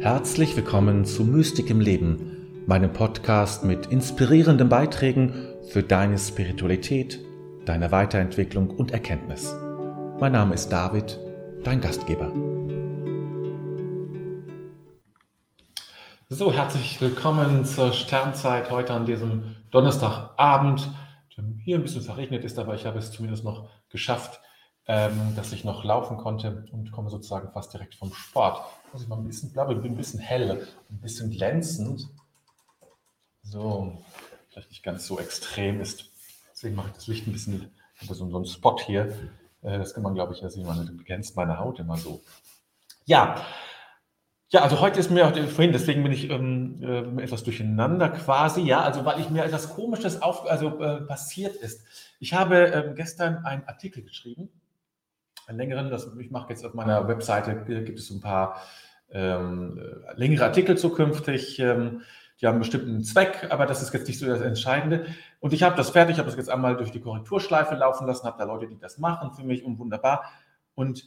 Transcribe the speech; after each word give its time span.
Herzlich 0.00 0.56
willkommen 0.56 1.04
zu 1.04 1.24
Mystik 1.24 1.68
im 1.68 1.78
Leben, 1.78 2.64
meinem 2.66 2.90
Podcast 2.90 3.64
mit 3.64 3.84
inspirierenden 3.88 4.70
Beiträgen 4.70 5.34
für 5.68 5.82
deine 5.82 6.18
Spiritualität, 6.18 7.20
deine 7.66 7.92
Weiterentwicklung 7.92 8.70
und 8.70 8.92
Erkenntnis. 8.92 9.54
Mein 10.18 10.32
Name 10.32 10.54
ist 10.54 10.70
David, 10.70 11.20
dein 11.64 11.82
Gastgeber. 11.82 12.32
So, 16.30 16.50
herzlich 16.50 16.98
willkommen 17.02 17.66
zur 17.66 17.92
Sternzeit 17.92 18.70
heute 18.70 18.94
an 18.94 19.04
diesem 19.04 19.54
Donnerstagabend. 19.70 20.88
Hier 21.62 21.76
ein 21.76 21.82
bisschen 21.82 22.00
verregnet 22.00 22.42
ist, 22.44 22.58
aber 22.58 22.74
ich 22.74 22.86
habe 22.86 22.98
es 22.98 23.12
zumindest 23.12 23.44
noch 23.44 23.68
geschafft, 23.90 24.40
ähm, 24.90 25.36
dass 25.36 25.52
ich 25.52 25.62
noch 25.64 25.84
laufen 25.84 26.16
konnte 26.16 26.64
und 26.72 26.90
komme 26.90 27.10
sozusagen 27.10 27.52
fast 27.52 27.72
direkt 27.72 27.94
vom 27.94 28.12
Sport. 28.12 28.60
Muss 28.92 29.02
ich 29.02 29.08
mal 29.08 29.18
ein 29.18 29.24
bisschen, 29.24 29.50
ich, 29.50 29.54
bin 29.54 29.92
ein 29.92 29.96
bisschen 29.96 30.18
hell, 30.18 30.66
ein 30.90 31.00
bisschen 31.00 31.30
glänzend. 31.30 32.08
So, 33.44 34.02
vielleicht 34.48 34.70
nicht 34.70 34.82
ganz 34.82 35.06
so 35.06 35.20
extrem 35.20 35.80
ist. 35.80 36.10
Deswegen 36.52 36.74
mache 36.74 36.88
ich 36.88 36.94
das 36.94 37.06
Licht 37.06 37.28
ein 37.28 37.32
bisschen, 37.32 37.70
ich 37.94 38.02
habe 38.02 38.14
so, 38.14 38.28
so 38.28 38.36
einen 38.36 38.46
Spot 38.46 38.76
hier. 38.80 39.16
Äh, 39.62 39.78
das 39.78 39.94
kann 39.94 40.02
man, 40.02 40.14
glaube 40.14 40.34
ich, 40.34 40.40
ja 40.40 40.50
sehen, 40.50 40.66
man 40.66 40.98
glänzt 41.04 41.36
meine 41.36 41.60
Haut 41.60 41.78
immer 41.78 41.96
so. 41.96 42.20
Ja, 43.04 43.46
ja, 44.48 44.62
also 44.62 44.80
heute 44.80 44.98
ist 44.98 45.12
mir 45.12 45.28
auch 45.28 45.36
vorhin, 45.50 45.70
deswegen 45.70 46.02
bin 46.02 46.10
ich 46.10 46.28
ähm, 46.30 46.82
äh, 46.82 47.22
etwas 47.22 47.44
durcheinander 47.44 48.08
quasi, 48.08 48.62
ja, 48.62 48.82
also 48.82 49.04
weil 49.04 49.20
ich 49.20 49.30
mir 49.30 49.44
etwas 49.44 49.72
Komisches 49.72 50.20
auf, 50.20 50.50
also 50.50 50.80
äh, 50.80 51.02
passiert 51.02 51.54
ist. 51.54 51.84
Ich 52.18 52.34
habe 52.34 52.56
ähm, 52.56 52.96
gestern 52.96 53.44
einen 53.44 53.62
Artikel 53.68 54.02
geschrieben 54.02 54.50
einen 55.50 55.58
längeren, 55.58 55.90
das, 55.90 56.10
ich 56.18 56.30
mache 56.30 56.50
jetzt 56.50 56.64
auf 56.64 56.74
meiner 56.74 57.06
Webseite, 57.08 57.64
gibt 57.84 57.98
es 57.98 58.10
ein 58.10 58.20
paar 58.20 58.62
ähm, 59.10 59.80
längere 60.14 60.44
Artikel 60.44 60.78
zukünftig. 60.78 61.58
Ähm, 61.58 62.02
die 62.40 62.46
haben 62.46 62.54
einen 62.54 62.60
bestimmten 62.60 63.04
Zweck, 63.04 63.48
aber 63.50 63.66
das 63.66 63.82
ist 63.82 63.92
jetzt 63.92 64.08
nicht 64.08 64.18
so 64.18 64.26
das 64.26 64.40
Entscheidende. 64.40 65.06
Und 65.40 65.52
ich 65.52 65.62
habe 65.62 65.76
das 65.76 65.90
fertig, 65.90 66.18
habe 66.18 66.26
das 66.26 66.36
jetzt 66.36 66.48
einmal 66.48 66.76
durch 66.76 66.90
die 66.90 67.00
Korrekturschleife 67.00 67.74
laufen 67.74 68.06
lassen, 68.06 68.26
habe 68.26 68.38
da 68.38 68.44
Leute, 68.44 68.66
die 68.66 68.78
das 68.78 68.96
machen 68.98 69.32
für 69.32 69.44
mich 69.44 69.62
und 69.62 69.78
wunderbar. 69.78 70.24
Und 70.74 71.04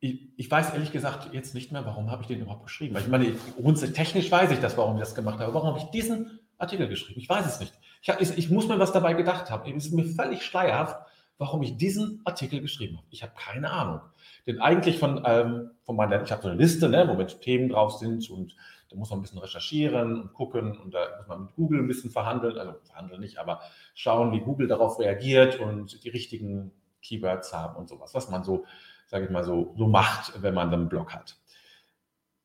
ich, 0.00 0.28
ich, 0.36 0.50
weiß 0.50 0.74
ehrlich 0.74 0.92
gesagt 0.92 1.32
jetzt 1.32 1.54
nicht 1.54 1.72
mehr, 1.72 1.86
warum 1.86 2.10
habe 2.10 2.22
ich 2.22 2.28
den 2.28 2.40
überhaupt 2.40 2.64
geschrieben. 2.64 2.94
Weil 2.94 3.02
ich 3.02 3.08
meine, 3.08 3.92
technisch 3.92 4.30
weiß 4.30 4.50
ich 4.50 4.60
das, 4.60 4.76
warum 4.76 4.96
ich 4.96 5.00
das 5.00 5.14
gemacht 5.14 5.38
habe. 5.38 5.54
Warum 5.54 5.68
habe 5.68 5.78
ich 5.78 5.84
diesen 5.86 6.40
Artikel 6.58 6.88
geschrieben? 6.88 7.18
Ich 7.18 7.28
weiß 7.28 7.46
es 7.46 7.60
nicht. 7.60 7.72
Ich, 8.02 8.08
ich, 8.08 8.36
ich 8.36 8.50
muss 8.50 8.68
mir 8.68 8.78
was 8.78 8.92
dabei 8.92 9.14
gedacht 9.14 9.50
haben. 9.50 9.74
Es 9.74 9.86
ist 9.86 9.94
mir 9.94 10.04
völlig 10.04 10.44
schleierhaft, 10.44 11.00
warum 11.38 11.62
ich 11.62 11.76
diesen 11.76 12.20
Artikel 12.24 12.60
geschrieben 12.60 12.96
habe. 12.96 13.06
Ich 13.10 13.22
habe 13.22 13.32
keine 13.36 13.70
Ahnung. 13.70 14.00
Denn 14.46 14.60
eigentlich 14.60 14.98
von, 14.98 15.22
ähm, 15.26 15.70
von 15.82 15.96
meiner, 15.96 16.22
ich 16.22 16.32
habe 16.32 16.42
so 16.42 16.48
eine 16.48 16.56
Liste, 16.56 16.88
ne, 16.88 17.06
wo 17.08 17.14
mit 17.14 17.40
Themen 17.40 17.68
drauf 17.68 17.98
sind 17.98 18.30
und 18.30 18.54
da 18.90 18.96
muss 18.96 19.10
man 19.10 19.18
ein 19.18 19.22
bisschen 19.22 19.38
recherchieren 19.38 20.20
und 20.20 20.32
gucken 20.32 20.76
und 20.78 20.94
da 20.94 21.00
muss 21.18 21.26
man 21.26 21.42
mit 21.44 21.54
Google 21.56 21.80
ein 21.80 21.88
bisschen 21.88 22.10
verhandeln, 22.10 22.56
also 22.56 22.74
verhandeln 22.84 23.20
nicht, 23.20 23.38
aber 23.38 23.60
schauen, 23.94 24.32
wie 24.32 24.40
Google 24.40 24.68
darauf 24.68 24.98
reagiert 24.98 25.58
und 25.58 26.04
die 26.04 26.08
richtigen 26.08 26.72
Keywords 27.02 27.52
haben 27.52 27.76
und 27.76 27.88
sowas, 27.88 28.14
was 28.14 28.30
man 28.30 28.44
so, 28.44 28.64
sage 29.06 29.24
ich 29.24 29.30
mal, 29.30 29.44
so, 29.44 29.74
so 29.76 29.88
macht, 29.88 30.40
wenn 30.40 30.54
man 30.54 30.72
einen 30.72 30.88
Blog 30.88 31.12
hat. 31.12 31.36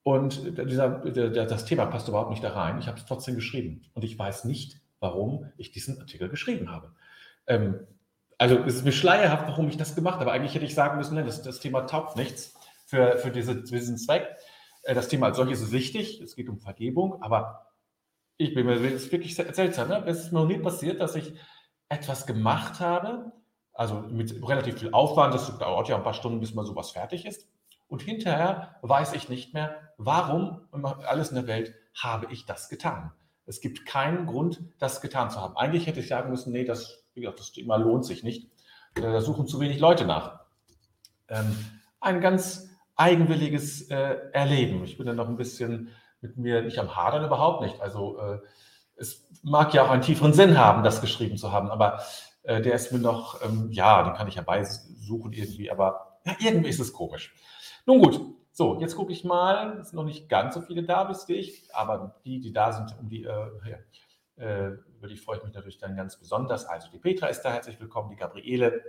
Und 0.04 0.58
dieser, 0.58 0.90
der, 0.90 1.46
das 1.46 1.66
Thema 1.66 1.86
passt 1.86 2.08
überhaupt 2.08 2.32
nicht 2.32 2.44
da 2.44 2.54
rein. 2.54 2.80
Ich 2.80 2.88
habe 2.88 2.98
es 2.98 3.06
trotzdem 3.06 3.36
geschrieben 3.36 3.84
und 3.94 4.04
ich 4.04 4.18
weiß 4.18 4.46
nicht, 4.46 4.82
warum 5.00 5.52
ich 5.58 5.72
diesen 5.72 6.00
Artikel 6.00 6.28
geschrieben 6.28 6.72
habe. 6.72 6.92
Ähm, 7.46 7.88
also 8.42 8.58
es 8.66 8.78
ist 8.78 8.86
mir 8.86 8.92
schleierhaft, 8.92 9.48
warum 9.48 9.70
ich 9.70 9.78
das 9.78 9.94
gemacht 9.94 10.20
habe. 10.20 10.32
Eigentlich 10.32 10.56
hätte 10.56 10.66
ich 10.66 10.74
sagen 10.74 10.98
müssen, 10.98 11.16
das, 11.16 11.44
das 11.44 11.60
Thema 11.60 11.82
taugt 11.82 12.16
nichts 12.16 12.56
für, 12.88 13.20
für 13.20 13.30
diese, 13.30 13.62
diesen 13.62 14.00
Zweck. 14.00 14.36
Äh, 14.82 14.96
das 14.96 15.10
Thema 15.10 15.28
als 15.28 15.38
solches 15.38 15.62
ist 15.62 15.72
wichtig, 15.72 16.20
es 16.22 16.36
geht 16.36 16.50
um 16.50 16.58
Vergebung, 16.58 17.22
aber 17.22 17.68
ich 18.38 18.56
bin 18.56 18.66
mir 18.66 18.80
das 18.80 18.94
ist 18.94 19.12
wirklich 19.12 19.36
seltsam. 19.36 19.90
Ne? 19.90 20.04
Es 20.08 20.22
ist 20.22 20.32
mir 20.32 20.40
noch 20.40 20.48
nie 20.48 20.58
passiert, 20.58 21.00
dass 21.02 21.14
ich 21.14 21.34
etwas 21.88 22.26
gemacht 22.26 22.80
habe, 22.80 23.32
also 23.74 24.02
mit 24.10 24.34
relativ 24.42 24.80
viel 24.80 24.92
Aufwand, 24.92 25.36
das 25.36 25.56
dauert 25.60 25.90
ja 25.90 25.98
ein 25.98 26.04
paar 26.04 26.16
Stunden, 26.16 26.40
bis 26.40 26.56
mal 26.56 26.66
sowas 26.66 26.90
fertig 26.90 27.28
ist. 27.28 27.48
Und 27.90 28.02
hinterher 28.02 28.76
weiß 28.82 29.14
ich 29.14 29.30
nicht 29.30 29.54
mehr, 29.54 29.94
warum 29.98 30.62
alles 31.06 31.30
in 31.30 31.36
der 31.36 31.46
Welt 31.46 31.76
habe 31.96 32.26
ich 32.32 32.48
das 32.48 32.70
getan. 32.70 33.12
Es 33.46 33.62
gibt 33.62 33.86
keinen 33.86 34.28
Grund, 34.28 34.62
das 34.80 35.02
getan 35.02 35.30
zu 35.30 35.40
haben. 35.40 35.58
Eigentlich 35.58 35.88
hätte 35.88 36.00
ich 36.00 36.08
sagen 36.08 36.30
müssen, 36.30 36.52
nee, 36.52 36.64
das 36.64 37.02
wie 37.14 37.22
gesagt, 37.22 37.40
das 37.40 37.52
Thema 37.52 37.76
lohnt 37.78 38.06
sich 38.06 38.24
nicht. 38.24 38.50
Da 38.96 39.22
suchen 39.22 39.48
zu 39.48 39.60
wenig 39.60 39.80
Leute 39.80 40.06
nach. 40.06 40.42
Ähm, 41.30 41.56
ein 42.00 42.22
ganz 42.22 42.70
eigenwilliges 42.96 43.90
äh, 43.90 44.18
Erleben. 44.34 44.84
Ich 44.84 44.98
bin 44.98 45.06
dann 45.06 45.16
noch 45.16 45.30
ein 45.30 45.38
bisschen 45.38 45.90
mit 46.22 46.38
mir 46.38 46.62
nicht 46.62 46.80
am 46.80 46.96
Hadern, 46.96 47.26
überhaupt 47.26 47.62
nicht. 47.62 47.82
Also 47.82 48.20
äh, 48.20 48.40
es 48.96 49.28
mag 49.44 49.74
ja 49.74 49.84
auch 49.84 49.90
einen 49.90 50.02
tieferen 50.02 50.34
Sinn 50.34 50.58
haben, 50.58 50.84
das 50.84 51.02
geschrieben 51.02 51.38
zu 51.38 51.52
haben, 51.52 51.70
aber 51.72 52.02
äh, 52.44 52.62
der 52.62 52.76
ist 52.76 52.92
mir 52.92 53.00
noch, 53.00 53.42
ähm, 53.44 53.70
ja, 53.72 54.04
den 54.04 54.14
kann 54.14 54.28
ich 54.28 54.36
herbeisuchen 54.36 55.34
irgendwie, 55.34 55.72
aber 55.72 56.20
ja, 56.26 56.36
irgendwie 56.40 56.70
ist 56.70 56.80
es 56.80 56.94
komisch. 56.94 57.34
Nun 57.86 58.00
gut, 58.00 58.22
so, 58.54 58.80
jetzt 58.82 58.96
gucke 58.96 59.14
ich 59.14 59.24
mal, 59.24 59.80
es 59.80 59.90
sind 59.90 59.98
noch 59.98 60.06
nicht 60.06 60.28
ganz 60.28 60.54
so 60.54 60.62
viele 60.62 60.84
da, 60.84 61.10
wisst 61.10 61.30
ich, 61.30 61.74
aber 61.74 62.16
die, 62.26 62.42
die 62.42 62.52
da 62.52 62.74
sind, 62.74 62.98
um 63.00 63.08
die, 63.08 63.24
äh, 63.24 63.78
äh, 64.38 64.78
über 64.98 65.08
die 65.08 65.16
freue 65.18 65.38
ich 65.38 65.44
mich 65.44 65.54
natürlich 65.54 65.78
dann 65.78 65.96
ganz 65.96 66.18
besonders. 66.18 66.66
Also 66.66 66.90
die 66.92 67.00
Petra 67.00 67.28
ist 67.28 67.42
da, 67.44 67.52
herzlich 67.52 67.80
willkommen, 67.80 68.10
die 68.10 68.18
Gabriele 68.18 68.84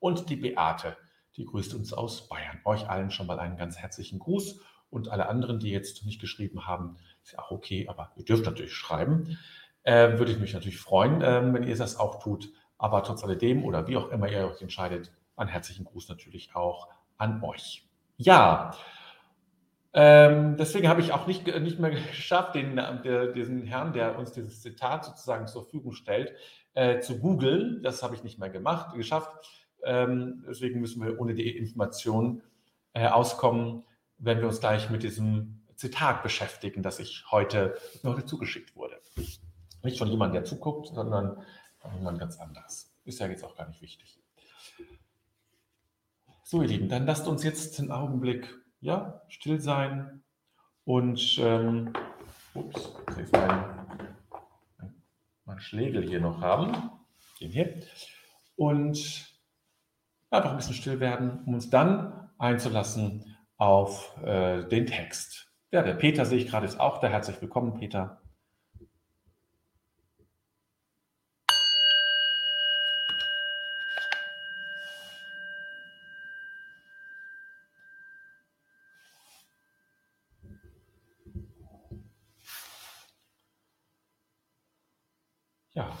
und 0.00 0.28
die 0.30 0.36
Beate, 0.36 0.96
die 1.36 1.44
grüßt 1.44 1.74
uns 1.74 1.92
aus 1.92 2.28
Bayern. 2.28 2.60
Euch 2.64 2.88
allen 2.88 3.10
schon 3.10 3.26
mal 3.26 3.38
einen 3.38 3.56
ganz 3.56 3.76
herzlichen 3.76 4.18
Gruß 4.18 4.60
und 4.90 5.08
alle 5.10 5.28
anderen, 5.28 5.60
die 5.60 5.70
jetzt 5.70 6.04
nicht 6.04 6.20
geschrieben 6.20 6.66
haben, 6.66 6.96
ist 7.22 7.32
ja 7.32 7.38
auch 7.38 7.50
okay, 7.52 7.86
aber 7.88 8.12
ihr 8.16 8.24
dürft 8.24 8.46
natürlich 8.46 8.74
schreiben. 8.74 9.38
Äh, 9.84 10.18
würde 10.18 10.32
ich 10.32 10.38
mich 10.38 10.54
natürlich 10.54 10.80
freuen, 10.80 11.22
äh, 11.22 11.52
wenn 11.52 11.62
ihr 11.62 11.76
das 11.76 11.96
auch 11.96 12.20
tut. 12.20 12.52
Aber 12.78 13.04
trotz 13.04 13.22
alledem 13.22 13.64
oder 13.64 13.86
wie 13.86 13.96
auch 13.96 14.10
immer 14.10 14.28
ihr 14.28 14.48
euch 14.48 14.60
entscheidet, 14.60 15.12
einen 15.36 15.48
herzlichen 15.48 15.84
Gruß 15.84 16.08
natürlich 16.08 16.54
auch 16.56 16.88
an 17.16 17.42
euch. 17.42 17.85
Ja, 18.16 18.72
ähm, 19.98 20.58
deswegen 20.58 20.88
habe 20.88 21.00
ich 21.00 21.12
auch 21.12 21.26
nicht, 21.26 21.46
nicht 21.46 21.78
mehr 21.78 21.90
geschafft, 22.10 22.54
den, 22.54 22.76
der, 22.76 23.28
diesen 23.28 23.62
Herrn, 23.62 23.94
der 23.94 24.18
uns 24.18 24.32
dieses 24.32 24.60
Zitat 24.60 25.06
sozusagen 25.06 25.46
zur 25.46 25.62
Verfügung 25.62 25.92
stellt, 25.92 26.34
äh, 26.74 27.00
zu 27.00 27.18
googeln. 27.18 27.82
Das 27.82 28.02
habe 28.02 28.14
ich 28.14 28.22
nicht 28.22 28.38
mehr 28.38 28.50
gemacht, 28.50 28.94
geschafft. 28.94 29.30
Ähm, 29.82 30.44
deswegen 30.46 30.80
müssen 30.80 31.02
wir 31.02 31.18
ohne 31.18 31.34
die 31.34 31.56
Information 31.56 32.42
äh, 32.92 33.08
auskommen, 33.08 33.84
wenn 34.18 34.40
wir 34.40 34.48
uns 34.48 34.60
gleich 34.60 34.90
mit 34.90 35.02
diesem 35.02 35.62
Zitat 35.76 36.22
beschäftigen, 36.22 36.82
das 36.82 36.98
ich 36.98 37.24
heute, 37.30 37.76
heute 38.04 38.26
zugeschickt 38.26 38.76
wurde. 38.76 39.00
Nicht 39.82 39.98
von 39.98 40.08
jemandem, 40.08 40.42
der 40.42 40.44
zuguckt, 40.44 40.88
sondern 40.88 41.42
von 41.78 41.94
jemandem 41.94 42.20
ganz 42.20 42.38
anders. 42.38 42.94
Ist 43.04 43.20
ja 43.20 43.28
jetzt 43.28 43.44
auch 43.44 43.56
gar 43.56 43.66
nicht 43.68 43.80
wichtig. 43.80 44.18
So, 46.48 46.62
ihr 46.62 46.68
Lieben, 46.68 46.88
dann 46.88 47.06
lasst 47.06 47.26
uns 47.26 47.42
jetzt 47.42 47.80
einen 47.80 47.90
Augenblick 47.90 48.54
ja, 48.78 49.20
still 49.26 49.60
sein 49.60 50.22
und 50.84 51.38
ähm, 51.40 51.92
ups, 52.54 52.94
jetzt 53.18 53.32
meinen, 53.32 53.64
meinen 55.44 55.58
Schlägel 55.58 56.06
hier 56.06 56.20
noch 56.20 56.40
haben, 56.40 56.88
den 57.40 57.50
hier, 57.50 57.82
und 58.54 59.26
einfach 60.30 60.52
ein 60.52 60.56
bisschen 60.58 60.76
still 60.76 61.00
werden, 61.00 61.42
um 61.46 61.54
uns 61.54 61.68
dann 61.68 62.30
einzulassen 62.38 63.36
auf 63.56 64.16
äh, 64.22 64.68
den 64.68 64.86
Text. 64.86 65.50
Ja, 65.72 65.82
der 65.82 65.94
Peter 65.94 66.24
sehe 66.24 66.38
ich 66.38 66.46
gerade 66.46 66.66
ist 66.66 66.78
auch 66.78 67.00
da. 67.00 67.08
Herzlich 67.08 67.42
willkommen, 67.42 67.74
Peter. 67.74 68.22
Ja, 85.76 85.94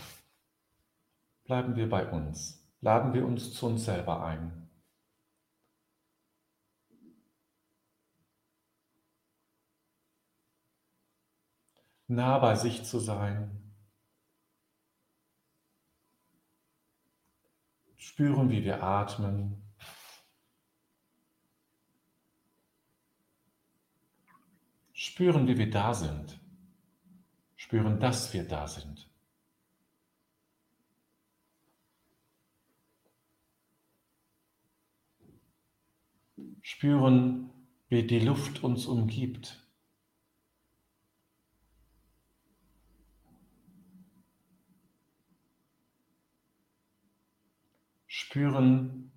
bleiben 1.46 1.76
wir 1.76 1.88
bei 1.88 2.10
uns. 2.10 2.62
Laden 2.80 3.14
wir 3.14 3.24
uns 3.24 3.54
zu 3.54 3.66
uns 3.66 3.84
selber 3.84 4.24
ein. 4.24 4.68
Nah 12.08 12.38
bei 12.38 12.54
sich 12.54 12.84
zu 12.84 13.00
sein. 13.00 13.72
Spüren, 17.96 18.50
wie 18.50 18.64
wir 18.64 18.82
atmen. 18.82 19.62
Spüren, 24.92 25.48
wie 25.48 25.58
wir 25.58 25.70
da 25.70 25.92
sind. 25.92 26.38
Spüren, 27.56 27.98
dass 27.98 28.32
wir 28.32 28.46
da 28.46 28.68
sind. 28.68 29.10
Spüren, 36.66 37.52
wie 37.88 38.02
die 38.02 38.18
Luft 38.18 38.64
uns 38.64 38.86
umgibt. 38.86 39.64
Spüren, 48.08 49.12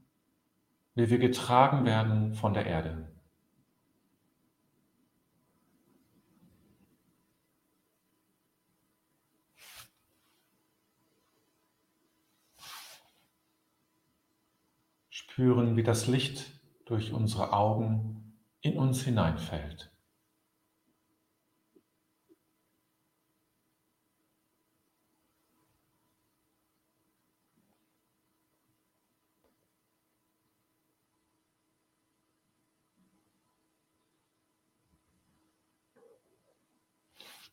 wie 0.93 1.09
wir 1.09 1.17
getragen 1.17 1.85
werden 1.85 2.35
von 2.35 2.53
der 2.53 2.67
Erde. 2.67 3.11
Spüren, 15.09 15.75
wie 15.75 15.83
das 15.83 16.05
Licht 16.05 16.58
durch 16.89 17.13
unsere 17.13 17.53
Augen 17.53 18.33
in 18.61 18.75
uns 18.77 19.03
hineinfällt. 19.03 19.91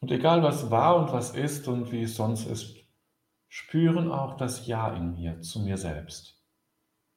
Und 0.00 0.10
egal 0.10 0.42
was 0.42 0.70
war 0.70 0.96
und 0.96 1.12
was 1.12 1.34
ist 1.34 1.68
und 1.68 1.92
wie 1.92 2.02
es 2.02 2.16
sonst 2.16 2.46
ist, 2.46 2.76
spüren 3.48 4.10
auch 4.10 4.36
das 4.38 4.66
Ja 4.66 4.94
in 4.94 5.12
mir 5.12 5.40
zu 5.42 5.60
mir 5.60 5.76
selbst, 5.76 6.42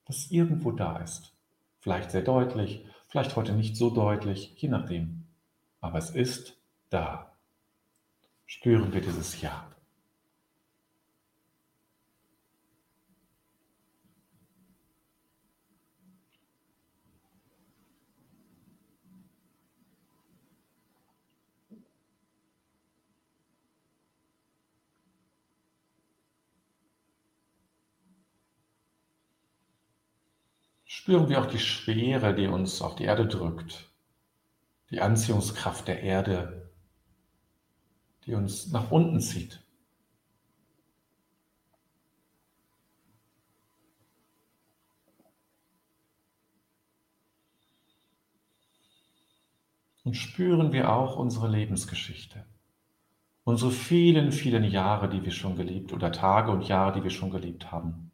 das 0.06 0.32
irgendwo 0.32 0.72
da 0.72 0.98
ist. 0.98 1.39
Vielleicht 1.80 2.12
sehr 2.12 2.22
deutlich, 2.22 2.86
vielleicht 3.08 3.36
heute 3.36 3.54
nicht 3.54 3.76
so 3.76 3.90
deutlich, 3.90 4.54
je 4.58 4.70
nachdem. 4.70 5.28
Aber 5.82 5.98
es 5.98 6.10
ist 6.10 6.58
da. 6.90 7.38
Spüren 8.46 8.94
wir 8.94 9.02
dieses 9.02 9.42
Ja. 9.42 9.70
Spüren 30.92 31.30
wir 31.30 31.40
auch 31.40 31.46
die 31.46 31.60
Schwere, 31.60 32.34
die 32.34 32.48
uns 32.48 32.82
auf 32.82 32.96
die 32.96 33.04
Erde 33.04 33.28
drückt, 33.28 33.92
die 34.90 35.02
Anziehungskraft 35.02 35.88
der 35.88 36.02
Erde, 36.02 36.72
die 38.26 38.34
uns 38.34 38.72
nach 38.72 38.90
unten 38.90 39.22
zieht. 39.22 39.64
Und 50.04 50.16
spüren 50.16 50.74
wir 50.74 50.92
auch 50.92 51.18
unsere 51.18 51.50
Lebensgeschichte, 51.50 52.48
unsere 53.44 53.70
vielen, 53.70 54.32
vielen 54.32 54.64
Jahre, 54.64 55.08
die 55.08 55.24
wir 55.24 55.32
schon 55.32 55.56
geliebt 55.56 55.94
oder 55.94 56.12
Tage 56.12 56.50
und 56.50 56.64
Jahre, 56.64 56.94
die 56.94 57.04
wir 57.04 57.12
schon 57.12 57.30
geliebt 57.30 57.72
haben. 57.72 58.09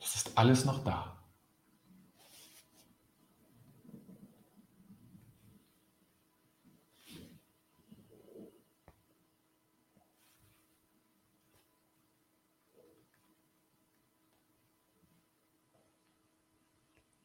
Das 0.00 0.16
ist 0.16 0.36
alles 0.36 0.64
noch 0.64 0.82
da. 0.82 1.16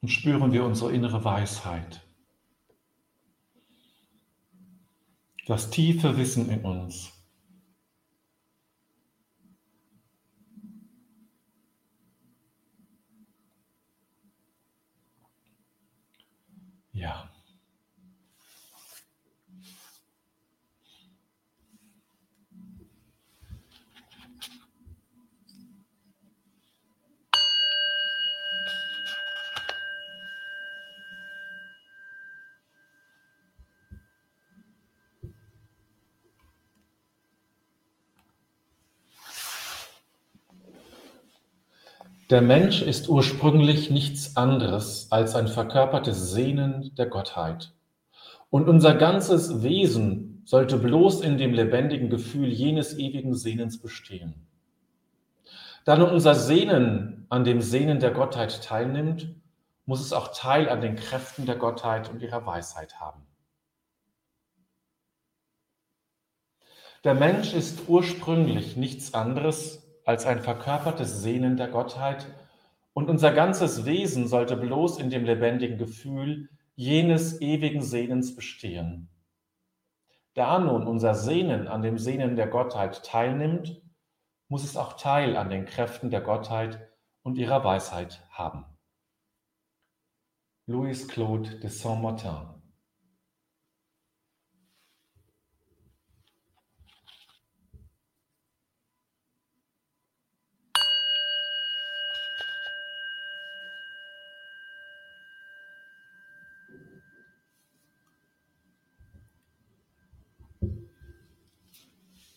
Und 0.02 0.10
spüren 0.10 0.52
wir 0.52 0.64
unsere 0.64 0.92
innere 0.92 1.24
Weisheit. 1.24 2.00
Das 5.46 5.70
tiefe 5.70 6.16
Wissen 6.16 6.48
in 6.48 6.64
uns. 6.64 7.15
Ja. 16.96 17.28
Der 42.28 42.42
Mensch 42.42 42.82
ist 42.82 43.08
ursprünglich 43.08 43.88
nichts 43.88 44.36
anderes 44.36 45.12
als 45.12 45.36
ein 45.36 45.46
verkörpertes 45.46 46.32
Sehnen 46.32 46.92
der 46.96 47.06
Gottheit. 47.06 47.72
Und 48.50 48.68
unser 48.68 48.96
ganzes 48.96 49.62
Wesen 49.62 50.42
sollte 50.44 50.76
bloß 50.76 51.20
in 51.20 51.38
dem 51.38 51.54
lebendigen 51.54 52.10
Gefühl 52.10 52.48
jenes 52.48 52.98
ewigen 52.98 53.36
Sehnens 53.36 53.80
bestehen. 53.80 54.34
Da 55.84 55.96
nun 55.96 56.10
unser 56.10 56.34
Sehnen 56.34 57.26
an 57.28 57.44
dem 57.44 57.60
Sehnen 57.60 58.00
der 58.00 58.10
Gottheit 58.10 58.60
teilnimmt, 58.64 59.28
muss 59.84 60.00
es 60.00 60.12
auch 60.12 60.34
Teil 60.34 60.68
an 60.68 60.80
den 60.80 60.96
Kräften 60.96 61.46
der 61.46 61.54
Gottheit 61.54 62.10
und 62.10 62.22
ihrer 62.22 62.44
Weisheit 62.44 62.98
haben. 62.98 63.22
Der 67.04 67.14
Mensch 67.14 67.54
ist 67.54 67.88
ursprünglich 67.88 68.76
nichts 68.76 69.14
anderes 69.14 69.85
als 70.06 70.24
ein 70.24 70.40
verkörpertes 70.40 71.20
Sehnen 71.20 71.56
der 71.56 71.68
Gottheit 71.68 72.26
und 72.94 73.10
unser 73.10 73.32
ganzes 73.32 73.84
Wesen 73.84 74.28
sollte 74.28 74.56
bloß 74.56 74.98
in 74.98 75.10
dem 75.10 75.24
lebendigen 75.24 75.78
Gefühl 75.78 76.48
jenes 76.76 77.40
ewigen 77.40 77.82
Sehnens 77.82 78.34
bestehen. 78.36 79.08
Da 80.34 80.58
nun 80.60 80.86
unser 80.86 81.14
Sehnen 81.14 81.66
an 81.66 81.82
dem 81.82 81.98
Sehnen 81.98 82.36
der 82.36 82.46
Gottheit 82.46 83.04
teilnimmt, 83.04 83.82
muss 84.48 84.62
es 84.62 84.76
auch 84.76 84.92
Teil 84.92 85.36
an 85.36 85.50
den 85.50 85.64
Kräften 85.64 86.08
der 86.10 86.20
Gottheit 86.20 86.88
und 87.22 87.36
ihrer 87.36 87.64
Weisheit 87.64 88.24
haben. 88.30 88.64
Louis 90.66 91.08
Claude 91.08 91.58
de 91.58 91.68
Saint-Martin 91.68 92.55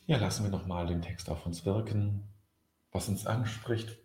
Ja, 0.10 0.18
lassen 0.18 0.44
wir 0.44 0.50
nochmal 0.50 0.88
den 0.88 1.04
Text 1.04 1.30
auf 1.30 1.46
uns 1.46 1.68
wirken, 1.68 2.24
was 2.92 3.10
uns 3.10 3.28
anspricht, 3.28 3.96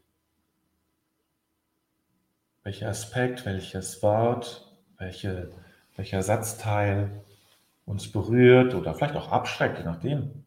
welcher 2.62 2.90
Aspekt, 2.90 3.46
welches 3.46 4.02
Wort, 4.02 4.70
welche, 4.98 5.50
welcher 5.96 6.22
Satzteil 6.22 7.24
uns 7.86 8.12
berührt 8.12 8.74
oder 8.74 8.92
vielleicht 8.92 9.16
auch 9.16 9.32
abschreckt, 9.32 9.78
je 9.78 9.84
nachdem. 9.84 10.44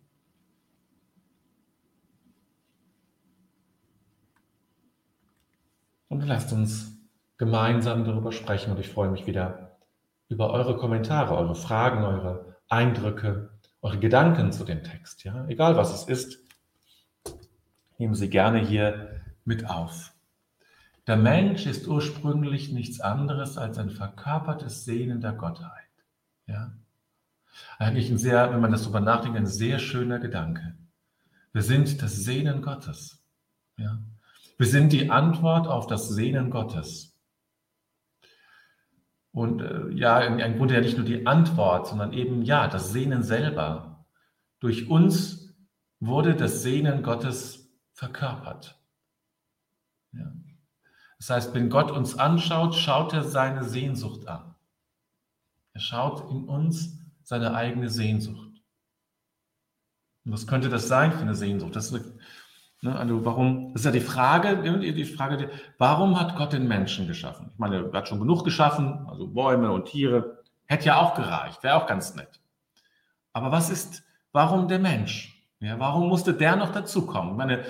Und 6.07 6.21
lasst 6.21 6.53
uns 6.53 6.99
gemeinsam 7.37 8.05
darüber 8.05 8.31
sprechen 8.31 8.69
und 8.69 8.79
ich 8.79 8.89
freue 8.89 9.09
mich 9.09 9.25
wieder 9.25 9.75
über 10.29 10.51
eure 10.51 10.77
Kommentare, 10.77 11.35
eure 11.35 11.55
Fragen, 11.55 12.03
eure 12.03 12.57
Eindrücke, 12.69 13.56
eure 13.87 13.99
Gedanken 13.99 14.51
zu 14.51 14.65
dem 14.65 14.83
Text, 14.83 15.23
ja, 15.23 15.47
egal 15.47 15.77
was 15.77 15.93
es 15.93 16.07
ist, 16.09 16.39
nehmen 17.97 18.15
Sie 18.15 18.29
gerne 18.29 18.59
hier 18.59 19.21
mit 19.45 19.69
auf. 19.69 20.13
Der 21.07 21.15
Mensch 21.15 21.65
ist 21.65 21.87
ursprünglich 21.87 22.69
nichts 22.73 22.99
anderes 22.99 23.57
als 23.57 23.77
ein 23.77 23.89
verkörpertes 23.89 24.83
Sehnen 24.83 25.21
der 25.21 25.31
Gottheit. 25.31 25.87
Ja? 26.47 26.73
Eigentlich 27.79 28.09
ein 28.09 28.17
sehr, 28.17 28.51
wenn 28.51 28.59
man 28.59 28.73
das 28.73 28.81
darüber 28.81 28.99
nachdenkt, 28.99 29.37
ein 29.37 29.47
sehr 29.47 29.79
schöner 29.79 30.19
Gedanke. 30.19 30.75
Wir 31.53 31.61
sind 31.61 32.01
das 32.01 32.17
Sehnen 32.17 32.61
Gottes. 32.61 33.23
Ja? 33.77 33.99
Wir 34.57 34.67
sind 34.67 34.91
die 34.91 35.09
Antwort 35.09 35.65
auf 35.65 35.87
das 35.87 36.09
Sehnen 36.09 36.49
Gottes. 36.49 37.16
Und 39.37 39.61
äh, 39.61 39.91
ja, 39.91 40.19
im 40.21 40.57
Grunde 40.57 40.73
ja 40.73 40.81
nicht 40.81 40.97
nur 40.97 41.05
die 41.05 41.27
Antwort, 41.27 41.85
sondern 41.85 42.11
eben 42.11 42.41
ja, 42.41 42.67
das 42.67 42.91
Sehnen 42.91 43.21
selber. 43.21 44.03
Durch 44.59 44.89
uns 44.89 45.53
wurde 45.99 46.35
das 46.35 46.63
Sehnen 46.63 47.03
Gottes 47.03 47.71
verkörpert. 47.93 48.81
Ja. 50.11 50.33
Das 51.19 51.29
heißt, 51.29 51.53
wenn 51.53 51.69
Gott 51.69 51.91
uns 51.91 52.17
anschaut, 52.17 52.73
schaut 52.73 53.13
er 53.13 53.23
seine 53.23 53.63
Sehnsucht 53.63 54.27
an. 54.27 54.55
Er 55.73 55.81
schaut 55.81 56.31
in 56.31 56.45
uns 56.45 56.97
seine 57.21 57.53
eigene 57.53 57.91
Sehnsucht. 57.91 58.59
Und 60.25 60.31
was 60.31 60.47
könnte 60.47 60.69
das 60.69 60.87
sein 60.87 61.11
für 61.11 61.19
eine 61.19 61.35
Sehnsucht? 61.35 61.75
Das 61.75 61.91
ist, 61.91 61.93
ne, 61.93 62.19
also 62.83 63.25
warum, 63.25 63.73
das 63.73 63.81
ist 63.81 63.85
ja 63.85 63.91
die 63.91 63.99
Frage, 63.99 64.79
die 64.79 65.05
Frage, 65.05 65.49
warum 65.77 66.19
hat 66.19 66.35
Gott 66.35 66.53
den 66.53 66.67
Menschen 66.67 67.07
geschaffen? 67.07 67.49
Ich 67.51 67.59
meine, 67.59 67.89
er 67.91 67.91
hat 67.91 68.07
schon 68.07 68.19
genug 68.19 68.43
geschaffen, 68.43 69.07
also 69.07 69.27
Bäume 69.27 69.71
und 69.71 69.85
Tiere. 69.85 70.43
Hätte 70.65 70.85
ja 70.85 70.99
auch 70.99 71.15
gereicht, 71.15 71.63
wäre 71.63 71.75
auch 71.75 71.87
ganz 71.87 72.13
nett. 72.15 72.39
Aber 73.33 73.51
was 73.51 73.69
ist, 73.69 74.03
warum 74.31 74.67
der 74.67 74.79
Mensch? 74.79 75.49
Ja, 75.59 75.79
warum 75.79 76.07
musste 76.07 76.33
der 76.33 76.55
noch 76.55 76.71
dazukommen? 76.71 77.31
Ich 77.31 77.37
meine, 77.37 77.63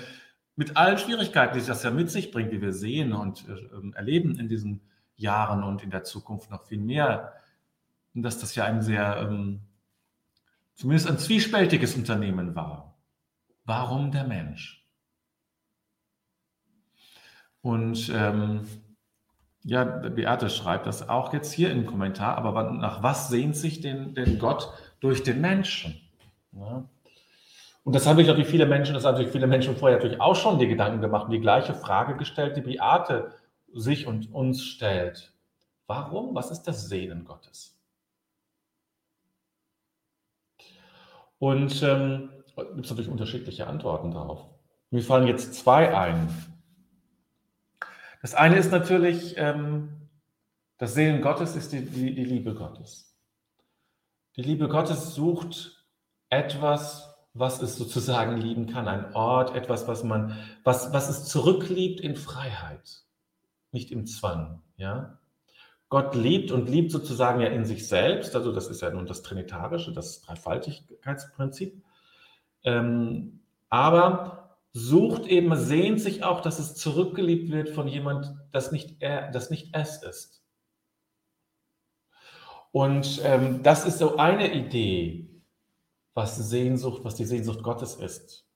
mit 0.58 0.76
allen 0.76 0.98
Schwierigkeiten, 0.98 1.58
die 1.58 1.66
das 1.66 1.84
ja 1.84 1.92
mit 1.92 2.10
sich 2.12 2.32
bringt, 2.32 2.52
die 2.52 2.62
wir 2.62 2.74
sehen 2.74 3.14
und 3.14 3.48
äh, 3.48 3.96
erleben 3.96 4.38
in 4.40 4.50
diesen 4.50 4.82
Jahren 5.16 5.64
und 5.64 5.84
in 5.84 5.92
der 5.92 6.04
Zukunft 6.04 6.52
noch 6.52 6.64
viel 6.64 6.80
mehr, 6.80 7.34
dass 8.14 8.40
das 8.40 8.56
ja 8.56 8.66
ein 8.66 8.82
sehr, 8.82 9.18
ähm, 9.22 9.62
zumindest 10.74 11.10
ein 11.10 11.20
zwiespältiges 11.20 11.96
Unternehmen 11.96 12.56
war. 12.56 12.96
Warum 13.64 14.12
der 14.12 14.24
Mensch? 14.24 14.77
Und 17.68 18.10
ähm, 18.16 18.62
ja, 19.66 19.84
Beate 19.84 20.50
schreibt 20.50 20.88
das 20.88 21.10
auch 21.10 21.34
jetzt 21.34 21.52
hier 21.52 21.70
im 21.70 21.86
Kommentar, 21.86 22.38
aber 22.38 22.72
nach 22.72 23.04
was 23.04 23.28
sehnt 23.28 23.58
sich 23.58 23.82
denn, 23.82 24.16
denn 24.16 24.40
Gott 24.40 24.72
durch 25.02 25.22
den 25.22 25.42
Menschen? 25.42 26.00
Ja. 26.54 26.86
Und 27.84 27.94
das 27.94 28.08
haben 28.08 28.16
sich 28.16 28.28
natürlich 28.28 28.48
viele 28.48 28.68
Menschen, 28.68 28.94
das 28.94 29.04
haben 29.04 29.18
sich 29.18 29.28
viele 29.28 29.48
Menschen 29.48 29.76
vorher 29.76 29.98
natürlich 29.98 30.22
auch 30.22 30.38
schon 30.38 30.60
die 30.60 30.70
Gedanken 30.70 31.02
gemacht 31.02 31.26
und 31.26 31.32
die 31.32 31.42
gleiche 31.42 31.74
Frage 31.74 32.16
gestellt, 32.16 32.56
die 32.56 32.62
Beate 32.62 33.34
sich 33.74 34.08
und 34.08 34.34
uns 34.34 34.64
stellt. 34.64 35.34
Warum? 35.88 36.36
Was 36.36 36.52
ist 36.52 36.64
das 36.64 36.88
Sehnen 36.88 37.26
Gottes? 37.26 37.78
Und 41.38 41.84
ähm, 41.84 42.30
gibt 42.56 42.86
es 42.86 42.92
natürlich 42.92 43.12
unterschiedliche 43.12 43.68
Antworten 43.68 44.12
darauf. 44.12 44.46
Mir 44.90 45.04
fallen 45.04 45.28
jetzt 45.28 45.54
zwei 45.56 45.94
ein. 45.94 46.30
Das 48.28 48.36
eine 48.36 48.58
ist 48.58 48.74
natürlich, 48.74 49.36
ähm, 49.38 50.10
das 50.78 50.96
Sehnen 50.96 51.22
Gottes 51.22 51.56
ist 51.56 51.72
die, 51.72 51.86
die, 51.86 52.14
die 52.14 52.26
Liebe 52.26 52.54
Gottes. 52.54 53.16
Die 54.36 54.42
Liebe 54.42 54.68
Gottes 54.68 55.16
sucht 55.16 55.86
etwas, 56.28 57.16
was 57.34 57.62
es 57.62 57.78
sozusagen 57.78 58.36
lieben 58.36 58.68
kann, 58.68 58.90
ein 58.90 59.16
Ort, 59.16 59.56
etwas, 59.56 59.88
was 59.88 60.04
man, 60.04 60.36
was, 60.66 60.92
was 60.92 61.08
es 61.08 61.24
zurückliebt 61.30 62.02
in 62.02 62.18
Freiheit, 62.18 63.06
nicht 63.72 63.92
im 63.92 64.06
Zwang, 64.06 64.62
ja. 64.76 65.20
Gott 65.88 66.14
liebt 66.14 66.52
und 66.52 66.68
liebt 66.68 66.92
sozusagen 66.92 67.40
ja 67.40 67.48
in 67.48 67.64
sich 67.64 67.88
selbst, 67.88 68.36
also 68.36 68.52
das 68.52 68.68
ist 68.68 68.82
ja 68.82 68.90
nun 68.90 69.06
das 69.06 69.22
Trinitarische, 69.22 69.94
das 69.94 70.20
Dreifaltigkeitsprinzip, 70.20 71.82
ähm, 72.66 73.40
aber 73.70 74.47
sucht 74.74 75.26
eben, 75.26 75.56
sehnt 75.56 76.00
sich 76.02 76.24
auch, 76.24 76.42
dass 76.42 76.60
es 76.60 76.76
zurückgeliebt 76.76 77.52
wird 77.52 77.70
von 77.70 77.88
jemand, 77.88 78.34
das 78.52 78.72
nicht 78.72 78.98
er, 79.02 79.32
das 79.32 79.50
nicht 79.50 79.70
es 79.74 80.04
ist. 80.04 80.44
Und 82.72 83.22
ähm, 83.24 83.64
das 83.64 83.86
ist 83.86 84.00
so 84.00 84.18
eine 84.18 84.54
Idee, 84.54 85.30
was 86.14 86.36
Sehnsucht, 86.36 87.04
was 87.04 87.16
die 87.16 87.26
Sehnsucht 87.26 87.64
Gottes 87.64 87.96
ist 87.96 88.48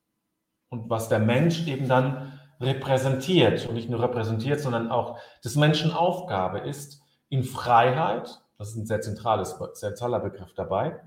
und 0.69 0.89
was 0.89 1.09
der 1.09 1.19
Mensch 1.19 1.67
eben 1.67 1.87
dann 1.87 2.39
repräsentiert 2.59 3.67
und 3.67 3.73
nicht 3.73 3.89
nur 3.89 4.01
repräsentiert, 4.01 4.59
sondern 4.59 4.91
auch 4.91 5.17
des 5.43 5.55
Menschen 5.55 5.91
Aufgabe 5.91 6.59
ist, 6.59 7.01
in 7.29 7.43
Freiheit, 7.43 8.41
das 8.57 8.69
ist 8.69 8.75
ein 8.75 8.85
sehr 8.85 9.01
zentrales, 9.01 9.57
sehr 9.73 9.95
zentraler 9.95 10.19
Begriff 10.19 10.53
dabei, 10.53 10.99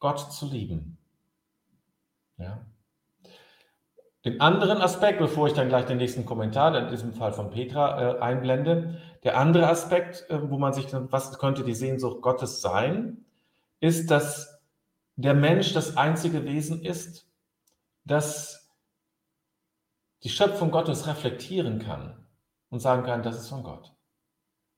Gott 0.00 0.32
zu 0.32 0.46
lieben. 0.46 0.98
Ja. 2.36 2.64
Den 4.24 4.40
anderen 4.40 4.80
Aspekt, 4.80 5.18
bevor 5.18 5.48
ich 5.48 5.52
dann 5.52 5.68
gleich 5.68 5.84
den 5.84 5.98
nächsten 5.98 6.24
Kommentar, 6.24 6.76
in 6.78 6.88
diesem 6.88 7.12
Fall 7.12 7.32
von 7.32 7.50
Petra, 7.50 8.16
äh, 8.16 8.20
einblende, 8.20 8.98
der 9.22 9.38
andere 9.38 9.68
Aspekt, 9.68 10.24
äh, 10.30 10.50
wo 10.50 10.56
man 10.58 10.72
sich, 10.72 10.86
was 10.92 11.38
könnte 11.38 11.62
die 11.62 11.74
Sehnsucht 11.74 12.22
Gottes 12.22 12.62
sein, 12.62 13.24
ist, 13.80 14.10
dass 14.10 14.62
der 15.16 15.34
Mensch 15.34 15.74
das 15.74 15.96
einzige 15.96 16.44
Wesen 16.44 16.82
ist, 16.82 17.28
das 18.04 18.70
die 20.22 20.30
Schöpfung 20.30 20.70
Gottes 20.70 21.06
reflektieren 21.06 21.78
kann 21.80 22.26
und 22.70 22.80
sagen 22.80 23.04
kann, 23.04 23.22
das 23.22 23.38
ist 23.38 23.48
von 23.48 23.62
Gott. 23.62 23.92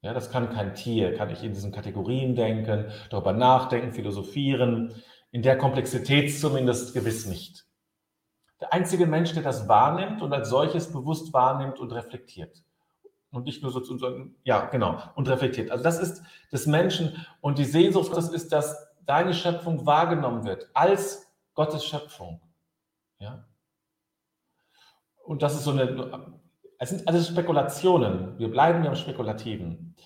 Ja, 0.02 0.12
das 0.12 0.30
kann 0.30 0.50
kein 0.50 0.74
Tier, 0.74 1.14
kann 1.16 1.30
ich 1.30 1.42
in 1.42 1.52
diesen 1.52 1.72
Kategorien 1.72 2.34
denken, 2.34 2.90
darüber 3.10 3.32
nachdenken, 3.32 3.92
philosophieren, 3.92 4.92
in 5.30 5.42
der 5.42 5.56
Komplexität 5.56 6.36
zumindest 6.36 6.94
gewiss 6.94 7.26
nicht. 7.26 7.65
Der 8.60 8.72
einzige 8.72 9.06
Mensch, 9.06 9.32
der 9.34 9.42
das 9.42 9.68
wahrnimmt 9.68 10.22
und 10.22 10.32
als 10.32 10.48
solches 10.48 10.90
bewusst 10.90 11.32
wahrnimmt 11.32 11.78
und 11.78 11.92
reflektiert. 11.92 12.62
Und 13.30 13.44
nicht 13.44 13.62
nur 13.62 13.70
so, 13.70 13.82
ja, 14.44 14.66
genau, 14.66 14.98
und 15.14 15.28
reflektiert. 15.28 15.70
Also 15.70 15.84
das 15.84 15.98
ist 15.98 16.22
des 16.52 16.66
Menschen 16.66 17.26
und 17.40 17.58
die 17.58 17.64
Sehnsucht, 17.64 18.16
das 18.16 18.30
ist 18.30 18.52
das 18.52 18.86
deine 19.04 19.34
Schöpfung 19.34 19.86
wahrgenommen 19.86 20.44
wird 20.44 20.68
als 20.74 21.32
Gottes 21.54 21.84
Schöpfung. 21.84 22.40
Ja? 23.18 23.44
Und 25.24 25.42
das 25.42 25.54
ist 25.54 25.64
so 25.64 25.70
eine, 25.72 26.38
es 26.78 26.90
sind 26.90 27.06
alles 27.08 27.28
Spekulationen. 27.28 28.38
Wir 28.38 28.50
bleiben 28.50 28.84
ja 28.84 28.90
im 28.90 28.96
Spekulativen. 28.96 29.96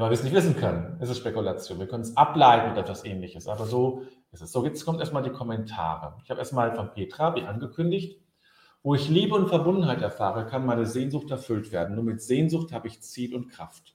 Weil 0.00 0.10
wir 0.10 0.14
es 0.14 0.24
nicht 0.24 0.34
wissen 0.34 0.56
können. 0.56 0.96
Es 1.00 1.08
ist 1.08 1.18
Spekulation. 1.18 1.78
Wir 1.78 1.86
können 1.86 2.02
es 2.02 2.16
ableiten 2.16 2.72
oder 2.72 2.80
etwas 2.80 3.04
ähnliches. 3.04 3.46
Aber 3.46 3.66
so 3.66 4.02
ist 4.32 4.42
es. 4.42 4.50
So, 4.50 4.64
jetzt 4.64 4.84
kommt 4.84 5.00
erstmal 5.00 5.22
die 5.22 5.30
Kommentare. 5.30 6.16
Ich 6.24 6.30
habe 6.30 6.40
erstmal 6.40 6.74
von 6.74 6.90
Petra, 6.90 7.34
wie 7.36 7.42
angekündigt, 7.42 8.20
wo 8.82 8.94
ich 8.94 9.08
Liebe 9.08 9.34
und 9.34 9.48
Verbundenheit 9.48 10.02
erfahre, 10.02 10.46
kann 10.46 10.66
meine 10.66 10.86
Sehnsucht 10.86 11.30
erfüllt 11.30 11.72
werden. 11.72 11.94
Nur 11.94 12.04
mit 12.04 12.20
Sehnsucht 12.20 12.72
habe 12.72 12.88
ich 12.88 13.02
Ziel 13.02 13.34
und 13.34 13.48
Kraft. 13.48 13.94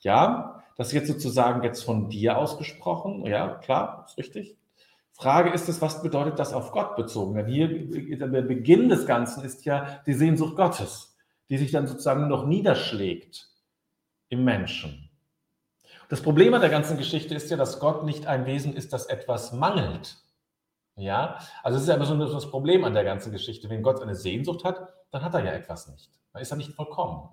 Ja, 0.00 0.64
das 0.76 0.88
ist 0.88 0.94
jetzt 0.94 1.08
sozusagen 1.08 1.62
jetzt 1.62 1.84
von 1.84 2.08
dir 2.08 2.38
ausgesprochen. 2.38 3.24
Ja, 3.26 3.54
klar, 3.54 4.04
ist 4.08 4.18
richtig. 4.18 4.56
Frage 5.12 5.50
ist 5.50 5.68
es, 5.68 5.80
was 5.80 6.02
bedeutet 6.02 6.38
das 6.38 6.52
auf 6.52 6.72
Gott 6.72 6.96
bezogen? 6.96 7.34
Denn 7.34 7.46
hier, 7.46 7.68
der 8.18 8.42
Beginn 8.42 8.88
des 8.88 9.06
Ganzen 9.06 9.44
ist 9.44 9.64
ja 9.64 10.00
die 10.06 10.12
Sehnsucht 10.12 10.56
Gottes, 10.56 11.16
die 11.48 11.56
sich 11.56 11.70
dann 11.70 11.86
sozusagen 11.86 12.28
noch 12.28 12.46
niederschlägt 12.46 13.48
im 14.28 14.44
Menschen. 14.44 15.10
Das 16.08 16.22
Problem 16.22 16.54
an 16.54 16.60
der 16.60 16.70
ganzen 16.70 16.96
Geschichte 16.96 17.34
ist 17.34 17.50
ja, 17.50 17.56
dass 17.56 17.80
Gott 17.80 18.04
nicht 18.04 18.26
ein 18.26 18.46
Wesen 18.46 18.74
ist, 18.74 18.92
das 18.92 19.06
etwas 19.06 19.52
mangelt. 19.52 20.16
Ja, 20.94 21.38
also 21.62 21.76
es 21.76 21.82
ist 21.82 21.88
ja 21.88 21.96
immer 21.96 22.06
so 22.06 22.16
das 22.32 22.50
Problem 22.50 22.84
an 22.84 22.94
der 22.94 23.04
ganzen 23.04 23.32
Geschichte. 23.32 23.68
Wenn 23.68 23.82
Gott 23.82 24.00
eine 24.00 24.14
Sehnsucht 24.14 24.64
hat, 24.64 24.88
dann 25.10 25.22
hat 25.22 25.34
er 25.34 25.44
ja 25.44 25.52
etwas 25.52 25.88
nicht. 25.88 26.10
Dann 26.32 26.42
ist 26.42 26.50
er 26.50 26.56
nicht 26.56 26.72
vollkommen. 26.72 27.28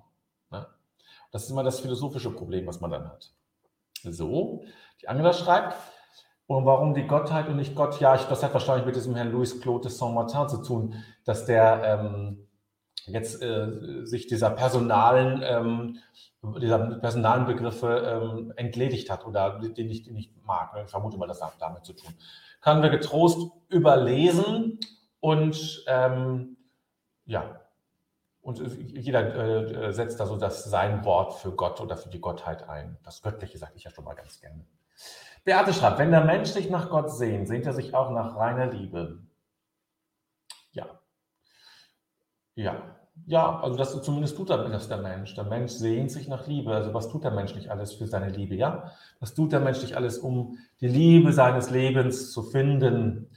Das 1.31 1.43
ist 1.43 1.49
immer 1.49 1.63
das 1.63 1.79
philosophische 1.79 2.29
Problem, 2.29 2.67
was 2.67 2.79
man 2.79 2.91
dann 2.91 3.09
hat. 3.09 3.33
So, 4.03 4.63
die 5.01 5.07
Angela 5.07 5.33
schreibt, 5.33 5.75
und 6.45 6.65
warum 6.65 6.93
die 6.93 7.07
Gottheit 7.07 7.47
und 7.47 7.55
nicht 7.55 7.73
Gott? 7.73 7.99
Ja, 7.99 8.15
ich, 8.15 8.23
das 8.23 8.43
hat 8.43 8.53
wahrscheinlich 8.53 8.85
mit 8.85 8.95
diesem 8.95 9.15
Herrn 9.15 9.31
Louis 9.31 9.59
Claude 9.61 9.87
de 9.87 9.91
Saint-Martin 9.91 10.49
zu 10.49 10.61
tun, 10.61 11.03
dass 11.23 11.45
der 11.45 11.81
ähm, 11.83 12.42
jetzt 13.07 13.41
äh, 13.41 14.05
sich 14.05 14.27
dieser 14.27 14.49
personalen, 14.49 15.41
ähm, 15.43 15.97
dieser 16.61 16.79
personalen 16.99 17.45
Begriffe 17.45 17.87
ähm, 17.87 18.53
entledigt 18.55 19.09
hat 19.09 19.25
oder 19.25 19.59
den 19.59 19.89
ich, 19.89 20.03
den 20.03 20.15
ich 20.15 20.31
mag. 20.45 20.71
Ich 20.83 20.91
vermute 20.91 21.17
mal, 21.17 21.27
das 21.27 21.41
hat 21.41 21.53
damit 21.59 21.85
zu 21.85 21.93
tun. 21.93 22.13
Können 22.61 22.81
wir 22.81 22.89
getrost 22.89 23.51
überlesen 23.69 24.79
und 25.19 25.83
ähm, 25.87 26.57
ja, 27.25 27.61
und 28.41 28.59
jeder 28.77 29.35
äh, 29.35 29.93
setzt 29.93 30.19
da 30.19 30.25
so 30.25 30.35
das 30.35 30.65
sein 30.65 31.05
Wort 31.05 31.33
für 31.35 31.53
Gott 31.53 31.79
oder 31.79 31.95
für 31.95 32.09
die 32.09 32.19
Gottheit 32.19 32.67
ein. 32.67 32.97
Das 33.03 33.21
Göttliche 33.21 33.57
sage 33.57 33.71
ich 33.75 33.85
ja 33.85 33.91
schon 33.91 34.03
mal 34.03 34.15
ganz 34.15 34.41
gerne. 34.41 34.65
Beate 35.45 35.73
schreibt, 35.73 35.99
wenn 35.99 36.11
der 36.11 36.25
Mensch 36.25 36.49
sich 36.49 36.69
nach 36.69 36.89
Gott 36.89 37.09
sehnt, 37.09 37.47
sehnt 37.47 37.65
er 37.65 37.73
sich 37.73 37.93
auch 37.93 38.11
nach 38.11 38.35
reiner 38.35 38.67
Liebe. 38.67 39.23
Ja. 40.71 40.99
Ja. 42.55 42.92
Ja, 43.25 43.59
also 43.61 43.77
das 43.77 44.01
zumindest 44.01 44.35
tut 44.35 44.49
das 44.49 44.87
der 44.89 44.97
Mensch. 44.97 45.35
Der 45.35 45.45
Mensch 45.45 45.71
sehnt 45.71 46.11
sich 46.11 46.27
nach 46.27 46.47
Liebe. 46.47 46.73
Also 46.73 46.93
was 46.93 47.09
tut 47.09 47.23
der 47.23 47.31
Mensch 47.31 47.55
nicht 47.55 47.69
alles 47.69 47.93
für 47.93 48.07
seine 48.07 48.29
Liebe, 48.29 48.55
ja? 48.55 48.91
Was 49.19 49.33
tut 49.33 49.51
der 49.51 49.59
Mensch 49.59 49.81
nicht 49.81 49.95
alles, 49.95 50.17
um 50.17 50.57
die 50.81 50.87
Liebe 50.87 51.31
seines 51.31 51.69
Lebens 51.69 52.31
zu 52.31 52.43
finden 52.43 53.29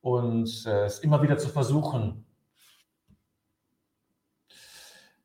und 0.00 0.64
äh, 0.66 0.84
es 0.84 1.00
immer 1.00 1.20
wieder 1.22 1.36
zu 1.36 1.48
versuchen? 1.48 2.24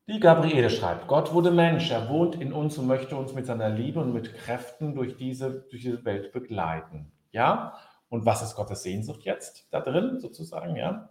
Die 0.07 0.19
Gabriele 0.19 0.69
schreibt, 0.69 1.07
Gott 1.07 1.31
wurde 1.31 1.51
Mensch, 1.51 1.89
er 1.89 2.09
wohnt 2.09 2.35
in 2.35 2.51
uns 2.51 2.77
und 2.77 2.87
möchte 2.87 3.15
uns 3.15 3.33
mit 3.33 3.45
seiner 3.45 3.69
Liebe 3.69 4.01
und 4.01 4.11
mit 4.11 4.33
Kräften 4.33 4.95
durch 4.95 5.15
diese, 5.15 5.65
durch 5.69 5.81
diese 5.81 6.03
Welt 6.03 6.33
begleiten. 6.33 7.13
Ja? 7.31 7.75
Und 8.09 8.25
was 8.25 8.43
ist 8.43 8.55
Gottes 8.55 8.83
Sehnsucht 8.83 9.23
jetzt 9.23 9.67
da 9.71 9.79
drin, 9.79 10.19
sozusagen? 10.19 10.75
Ja? 10.75 11.09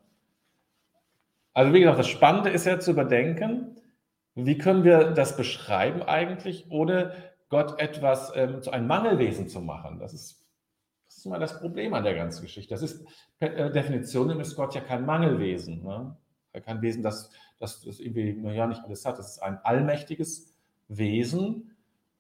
Also 1.54 1.72
wie 1.72 1.80
gesagt, 1.80 1.98
das 1.98 2.08
Spannende 2.08 2.50
ist 2.50 2.66
ja 2.66 2.80
zu 2.80 2.92
überdenken, 2.92 3.76
wie 4.34 4.56
können 4.56 4.84
wir 4.84 5.10
das 5.10 5.36
beschreiben 5.36 6.02
eigentlich, 6.02 6.66
ohne 6.70 7.12
Gott 7.48 7.78
etwas 7.78 8.32
ähm, 8.34 8.62
zu 8.62 8.70
einem 8.70 8.86
Mangelwesen 8.86 9.48
zu 9.48 9.60
machen. 9.60 9.98
Das 9.98 10.14
ist, 10.14 10.42
das 11.06 11.18
ist 11.18 11.26
immer 11.26 11.38
das 11.38 11.60
Problem 11.60 11.92
an 11.92 12.04
der 12.04 12.14
ganzen 12.14 12.42
Geschichte. 12.42 12.72
Das 12.72 12.82
ist 12.82 13.06
per 13.38 13.54
äh, 13.54 13.70
Definition 13.70 14.40
ist 14.40 14.56
Gott 14.56 14.74
ja 14.74 14.80
kein 14.80 15.04
Mangelwesen. 15.04 15.82
Ne? 15.82 16.16
Kein 16.64 16.80
Wesen, 16.80 17.02
das, 17.02 17.30
das, 17.58 17.82
das 17.82 18.00
irgendwie 18.00 18.32
naja, 18.32 18.66
nicht 18.66 18.82
alles 18.84 19.04
hat. 19.04 19.18
Das 19.18 19.32
ist 19.32 19.42
ein 19.42 19.58
allmächtiges 19.64 20.54
Wesen 20.88 21.76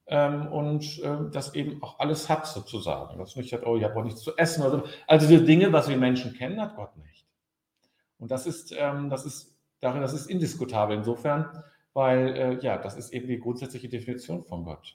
ähm, 0.06 0.48
und 0.48 1.02
äh, 1.02 1.30
das 1.30 1.54
eben 1.54 1.82
auch 1.82 1.98
alles 1.98 2.28
hat 2.28 2.46
sozusagen. 2.46 3.18
Das 3.18 3.36
nicht 3.36 3.52
hat, 3.54 3.64
oh, 3.64 3.76
ich 3.78 3.84
habe 3.84 3.96
auch 3.96 4.04
nichts 4.04 4.20
zu 4.20 4.36
essen. 4.36 4.62
Oder 4.62 4.80
so. 4.80 4.84
Also 5.06 5.26
die 5.28 5.44
Dinge, 5.44 5.72
was 5.72 5.88
wir 5.88 5.96
Menschen 5.96 6.34
kennen, 6.34 6.60
hat 6.60 6.76
Gott 6.76 6.94
nicht. 6.98 7.11
Und 8.22 8.30
das 8.30 8.46
ist, 8.46 8.72
ähm, 8.78 9.10
das 9.10 9.26
ist, 9.26 9.52
darin, 9.80 10.00
das 10.00 10.12
ist 10.12 10.26
indiskutabel 10.30 10.96
insofern, 10.96 11.64
weil 11.92 12.36
äh, 12.36 12.58
ja, 12.60 12.78
das 12.78 12.94
ist 12.94 13.12
eben 13.12 13.26
die 13.26 13.40
grundsätzliche 13.40 13.88
Definition 13.88 14.44
von 14.44 14.62
Gott. 14.62 14.94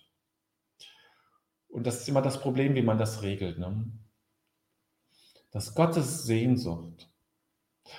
Und 1.67 1.86
das 1.86 2.00
ist 2.00 2.07
immer 2.07 2.22
das 2.22 2.39
Problem, 2.39 2.74
wie 2.75 2.81
man 2.81 2.98
das 2.98 3.24
regelt. 3.24 3.60
Ne? 3.60 3.91
Das 5.51 5.75
Gottes 5.75 6.24
Sehnsucht. 6.24 7.10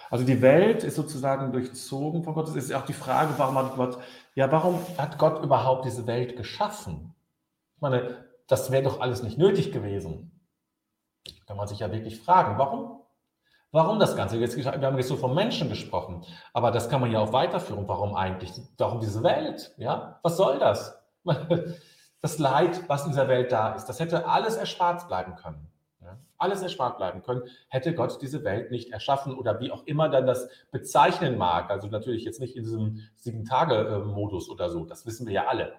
Also 0.08 0.25
die 0.25 0.40
Welt 0.40 0.82
ist 0.82 0.94
sozusagen 0.94 1.52
durchzogen 1.52 2.25
von 2.25 2.32
Gott. 2.32 2.49
Es 2.49 2.56
ist 2.56 2.73
auch 2.73 2.87
die 2.87 2.94
Frage, 2.94 3.35
warum 3.37 3.58
hat 3.58 3.76
Gott, 3.76 3.99
ja, 4.35 4.50
warum 4.50 4.80
hat 4.97 5.18
Gott 5.18 5.44
überhaupt 5.44 5.85
diese 5.85 6.06
Welt 6.06 6.38
geschaffen? 6.38 7.14
Ich 7.76 7.82
meine, 7.82 8.25
das 8.47 8.70
wäre 8.70 8.85
doch 8.85 9.02
alles 9.02 9.23
nicht 9.23 9.37
nötig 9.37 9.73
gewesen. 9.73 10.40
Kann 11.47 11.58
man 11.58 11.68
sich 11.68 11.80
ja 11.80 11.92
wirklich 11.92 12.18
fragen, 12.18 12.56
warum? 12.56 12.97
Warum 13.70 13.98
das 13.98 14.16
Ganze? 14.16 14.38
Jetzt, 14.38 14.56
wir 14.56 14.64
haben 14.64 14.96
jetzt 14.96 15.08
so 15.08 15.16
vom 15.16 15.34
Menschen 15.34 15.68
gesprochen, 15.68 16.25
aber 16.54 16.70
das 16.70 16.88
kann 16.88 17.00
man 17.00 17.10
ja 17.12 17.18
auch 17.18 17.32
weiterführen. 17.32 17.87
Warum 17.87 18.14
eigentlich? 18.14 18.52
Warum 18.78 19.00
diese 19.00 19.22
Welt? 19.22 19.75
Ja, 19.76 20.18
was 20.22 20.37
soll 20.37 20.58
das? 20.58 20.98
Das 22.20 22.40
Leid, 22.40 22.88
was 22.88 23.04
in 23.04 23.10
dieser 23.10 23.28
Welt 23.28 23.52
da 23.52 23.75
ist, 23.75 23.87
das 23.87 24.00
hätte 24.00 24.26
alles 24.26 24.56
erspart 24.56 25.06
bleiben 25.06 25.37
können. 25.37 25.68
Ja? 26.00 26.18
Alles 26.37 26.62
erspart 26.62 26.96
bleiben 26.96 27.22
können, 27.22 27.42
hätte 27.68 27.94
Gott 27.94 28.20
diese 28.20 28.42
Welt 28.42 28.72
nicht 28.72 28.90
erschaffen 28.90 29.38
oder 29.38 29.60
wie 29.60 29.70
auch 29.70 29.87
immer 29.87 30.08
dann 30.08 30.26
das 30.26 30.48
bezeichnen 30.72 31.38
mag. 31.38 31.70
Also 31.70 31.87
natürlich 31.87 32.25
jetzt 32.25 32.40
nicht 32.40 32.56
in 32.56 32.64
diesem 32.64 33.08
Sieben-Tage-Modus 33.14 34.50
oder 34.50 34.68
so, 34.68 34.84
das 34.84 35.06
wissen 35.06 35.28
wir 35.28 35.34
ja 35.34 35.46
alle. 35.46 35.75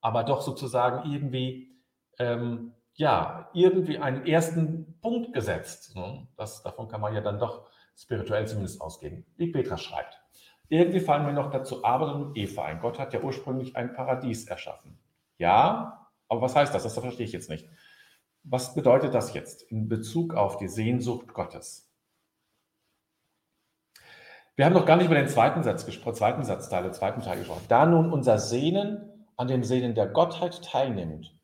Aber 0.00 0.22
doch 0.22 0.42
sozusagen 0.42 1.10
irgendwie 1.10 1.76
ähm, 2.20 2.72
ja, 3.00 3.48
irgendwie 3.54 3.98
einen 3.98 4.26
ersten 4.26 4.98
Punkt 5.00 5.32
gesetzt. 5.32 5.96
Ne? 5.96 6.28
Das, 6.36 6.62
davon 6.62 6.86
kann 6.86 7.00
man 7.00 7.14
ja 7.14 7.22
dann 7.22 7.38
doch 7.38 7.66
spirituell 7.96 8.46
zumindest 8.46 8.78
ausgehen. 8.82 9.24
Wie 9.36 9.50
Petra 9.50 9.78
schreibt. 9.78 10.20
Irgendwie 10.68 11.00
fallen 11.00 11.24
mir 11.24 11.32
noch 11.32 11.50
dazu 11.50 11.82
Adam 11.82 12.20
und 12.20 12.36
Eva 12.36 12.64
ein. 12.66 12.78
Gott 12.78 12.98
hat 12.98 13.14
ja 13.14 13.22
ursprünglich 13.22 13.74
ein 13.74 13.94
Paradies 13.94 14.46
erschaffen. 14.46 14.98
Ja, 15.38 16.10
aber 16.28 16.42
was 16.42 16.54
heißt 16.54 16.74
das? 16.74 16.82
Das 16.82 16.92
verstehe 16.92 17.24
ich 17.24 17.32
jetzt 17.32 17.48
nicht. 17.48 17.66
Was 18.42 18.74
bedeutet 18.74 19.14
das 19.14 19.32
jetzt 19.32 19.62
in 19.62 19.88
Bezug 19.88 20.34
auf 20.34 20.58
die 20.58 20.68
Sehnsucht 20.68 21.32
Gottes? 21.32 21.90
Wir 24.56 24.66
haben 24.66 24.74
noch 24.74 24.84
gar 24.84 24.96
nicht 24.96 25.06
über 25.06 25.14
den 25.14 25.28
zweiten 25.28 25.62
Satz 25.62 25.86
gesprochen, 25.86 26.16
zweiten 26.16 26.44
Satzteil, 26.44 26.82
den 26.82 26.92
zweiten 26.92 27.22
Teil 27.22 27.38
gesprochen. 27.38 27.64
Da 27.68 27.86
nun 27.86 28.12
unser 28.12 28.38
Sehnen 28.38 29.26
an 29.38 29.48
dem 29.48 29.64
Sehnen 29.64 29.94
der 29.94 30.06
Gottheit 30.06 30.62
teilnimmt, 30.62 31.39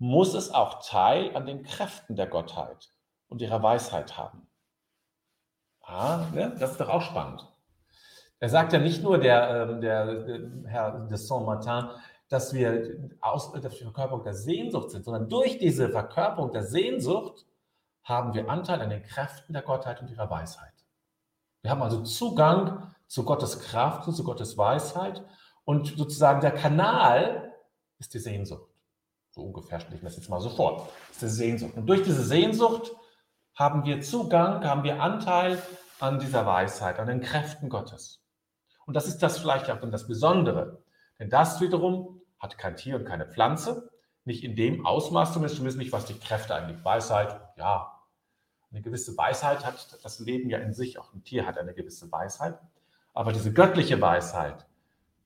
muss 0.00 0.32
es 0.32 0.50
auch 0.50 0.82
Teil 0.82 1.36
an 1.36 1.44
den 1.44 1.62
Kräften 1.62 2.16
der 2.16 2.26
Gottheit 2.26 2.88
und 3.28 3.42
ihrer 3.42 3.62
Weisheit 3.62 4.16
haben. 4.16 4.48
Ah, 5.82 6.26
ne? 6.32 6.56
das 6.58 6.72
ist 6.72 6.80
doch 6.80 6.88
auch 6.88 7.02
spannend. 7.02 7.46
Er 8.38 8.48
sagt 8.48 8.72
ja 8.72 8.78
nicht 8.78 9.02
nur 9.02 9.18
der, 9.18 9.68
ähm, 9.68 9.80
der, 9.82 10.24
der 10.24 10.40
Herr 10.66 11.06
de 11.06 11.16
Saint-Martin, 11.18 11.90
dass 12.30 12.54
wir 12.54 13.10
aus 13.20 13.52
der 13.52 13.70
Verkörperung 13.70 14.22
der 14.22 14.32
Sehnsucht 14.34 14.90
sind, 14.90 15.04
sondern 15.04 15.28
durch 15.28 15.58
diese 15.58 15.90
Verkörperung 15.90 16.50
der 16.50 16.64
Sehnsucht 16.64 17.44
haben 18.02 18.32
wir 18.32 18.48
Anteil 18.48 18.80
an 18.80 18.88
den 18.88 19.02
Kräften 19.02 19.52
der 19.52 19.62
Gottheit 19.62 20.00
und 20.00 20.10
ihrer 20.10 20.30
Weisheit. 20.30 20.72
Wir 21.60 21.72
haben 21.72 21.82
also 21.82 22.02
Zugang 22.02 22.94
zu 23.06 23.24
Gottes 23.24 23.60
Kraft 23.60 24.08
und 24.08 24.14
zu 24.14 24.24
Gottes 24.24 24.56
Weisheit 24.56 25.22
und 25.64 25.88
sozusagen 25.88 26.40
der 26.40 26.52
Kanal 26.52 27.52
ist 27.98 28.14
die 28.14 28.18
Sehnsucht. 28.18 28.69
So 29.30 29.42
ungefähr 29.42 29.80
stelle 29.80 29.96
ich 29.96 30.02
das 30.02 30.16
jetzt 30.16 30.28
mal 30.28 30.40
so 30.40 30.50
vor. 30.50 30.88
Das 31.08 31.22
ist 31.22 31.22
die 31.22 31.44
Sehnsucht. 31.44 31.76
Und 31.76 31.86
durch 31.86 32.02
diese 32.02 32.24
Sehnsucht 32.24 32.92
haben 33.54 33.84
wir 33.84 34.00
Zugang, 34.00 34.64
haben 34.64 34.82
wir 34.82 35.00
Anteil 35.02 35.62
an 36.00 36.18
dieser 36.18 36.46
Weisheit, 36.46 36.98
an 36.98 37.06
den 37.06 37.20
Kräften 37.20 37.68
Gottes. 37.68 38.22
Und 38.86 38.94
das 38.94 39.06
ist 39.06 39.18
das 39.18 39.38
vielleicht 39.38 39.70
auch 39.70 39.78
dann 39.78 39.92
das 39.92 40.08
Besondere. 40.08 40.82
Denn 41.18 41.30
das 41.30 41.60
wiederum 41.60 42.22
hat 42.38 42.58
kein 42.58 42.76
Tier 42.76 42.96
und 42.96 43.04
keine 43.04 43.26
Pflanze. 43.26 43.90
Nicht 44.24 44.42
in 44.42 44.56
dem 44.56 44.84
Ausmaß 44.84 45.34
zumindest, 45.34 45.78
nicht, 45.78 45.92
was 45.92 46.06
die 46.06 46.18
Kräfte 46.18 46.54
angeht. 46.54 46.84
Weisheit, 46.84 47.40
ja, 47.56 48.00
eine 48.70 48.82
gewisse 48.82 49.16
Weisheit 49.16 49.64
hat 49.64 49.98
das 50.02 50.20
Leben 50.20 50.48
ja 50.48 50.58
in 50.58 50.72
sich. 50.72 50.98
Auch 50.98 51.12
ein 51.12 51.22
Tier 51.22 51.46
hat 51.46 51.58
eine 51.58 51.74
gewisse 51.74 52.10
Weisheit. 52.10 52.58
Aber 53.14 53.32
diese 53.32 53.52
göttliche 53.52 54.00
Weisheit, 54.00 54.66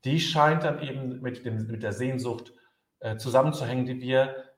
die 0.04 0.20
scheint 0.20 0.64
dann 0.64 0.82
eben 0.82 1.20
mit, 1.20 1.44
dem, 1.44 1.66
mit 1.66 1.82
der 1.82 1.92
Sehnsucht 1.92 2.52
äh, 3.00 3.16
zusammenzuhängen, 3.16 3.86
die 3.86 4.00
wir 4.00 4.54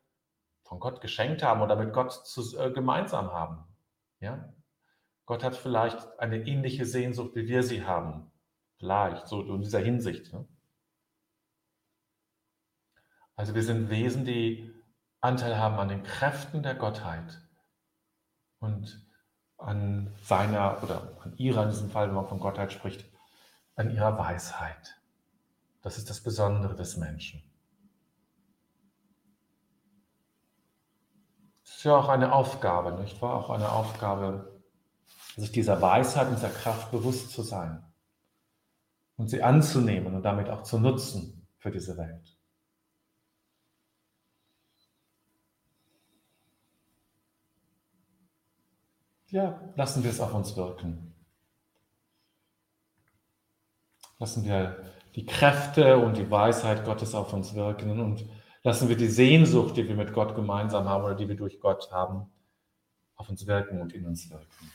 von 0.65 0.81
Gott 0.81 1.01
geschenkt 1.01 1.43
haben 1.43 1.63
oder 1.63 1.77
mit 1.77 1.93
Gott 1.93 2.13
zu, 2.13 2.59
äh, 2.59 2.71
gemeinsam 2.71 3.33
haben. 3.33 3.65
Ja? 4.21 4.53
Gott 5.25 5.45
hat 5.45 5.57
vielleicht 5.57 6.19
eine 6.19 6.39
ähnliche 6.47 6.87
Sehnsucht, 6.87 7.35
wie 7.35 7.49
wir 7.49 7.63
sie 7.63 7.85
haben. 7.85 8.31
Vielleicht, 8.79 9.27
so 9.27 9.43
in 9.43 9.63
dieser 9.63 9.81
Hinsicht. 9.81 10.33
Ne? 10.33 10.47
Also 13.35 13.55
wir 13.55 13.63
sind 13.63 13.91
Wesen, 13.91 14.25
die 14.25 14.73
Anteil 15.21 15.59
haben 15.59 15.79
an 15.79 15.89
den 15.89 16.03
Kräften 16.03 16.63
der 16.63 16.75
Gottheit 16.75 17.41
und 18.59 19.05
an 19.59 20.15
seiner 20.23 20.83
oder 20.83 21.17
an 21.23 21.37
ihrer, 21.37 21.65
in 21.65 21.71
diesem 21.71 21.91
Fall, 21.91 22.09
wenn 22.09 22.15
man 22.15 22.29
von 22.29 22.41
Gottheit 22.41 22.73
spricht, 22.73 23.05
an 23.75 23.91
ihrer 23.91 24.19
Weisheit. 24.19 25.01
Das 25.83 25.99
ist 25.99 26.11
das 26.11 26.23
Besondere 26.23 26.75
des 26.75 26.97
Menschen. 26.97 27.43
Ja 31.87 31.97
auch 31.97 32.09
eine 32.09 32.33
Aufgabe, 32.33 32.93
nicht 33.01 33.21
wahr? 33.23 33.35
Auch 33.35 33.51
eine 33.51 33.71
Aufgabe, 33.73 34.63
sich 35.37 35.53
dieser 35.53 35.81
Weisheit 35.81 36.29
und 36.29 36.37
dieser 36.37 36.51
Kraft 36.51 36.91
bewusst 36.91 37.31
zu 37.31 37.43
sein 37.43 37.83
und 39.17 39.29
sie 39.29 39.43
anzunehmen 39.43 40.15
und 40.15 40.23
damit 40.23 40.49
auch 40.49 40.63
zu 40.63 40.79
nutzen 40.79 41.47
für 41.59 41.71
diese 41.71 41.97
Welt. 41.97 42.37
Ja, 49.29 49.61
lassen 49.75 50.03
wir 50.05 50.11
es 50.11 50.21
auf 50.21 50.33
uns 50.35 50.57
wirken. 50.57 51.15
Lassen 54.19 54.45
wir 54.45 54.83
die 55.15 55.27
Kräfte 55.27 55.99
und 55.99 56.17
die 56.17 56.31
Weisheit 56.31 56.85
Gottes 56.85 57.15
auf 57.15 57.33
uns 57.33 57.55
wirken 57.55 58.01
und 58.01 58.25
Lassen 58.67 58.89
wir 58.89 58.97
die 58.97 59.07
Sehnsucht, 59.07 59.77
die 59.77 59.87
wir 59.87 59.95
mit 59.95 60.13
Gott 60.13 60.35
gemeinsam 60.35 60.89
haben 60.89 61.05
oder 61.05 61.15
die 61.15 61.29
wir 61.29 61.37
durch 61.37 61.61
Gott 61.61 61.93
haben, 61.93 62.33
auf 63.15 63.29
uns 63.29 63.47
wirken 63.47 63.81
und 63.81 63.93
in 63.93 64.05
uns 64.05 64.29
wirken. 64.29 64.73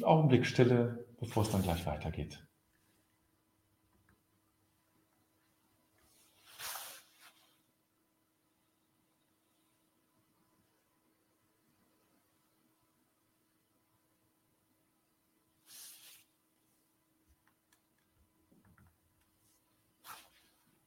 Ein 0.00 0.04
Augenblick 0.04 0.44
Stille, 0.44 1.06
bevor 1.20 1.44
es 1.44 1.52
dann 1.52 1.62
gleich 1.62 1.86
weitergeht. 1.86 2.44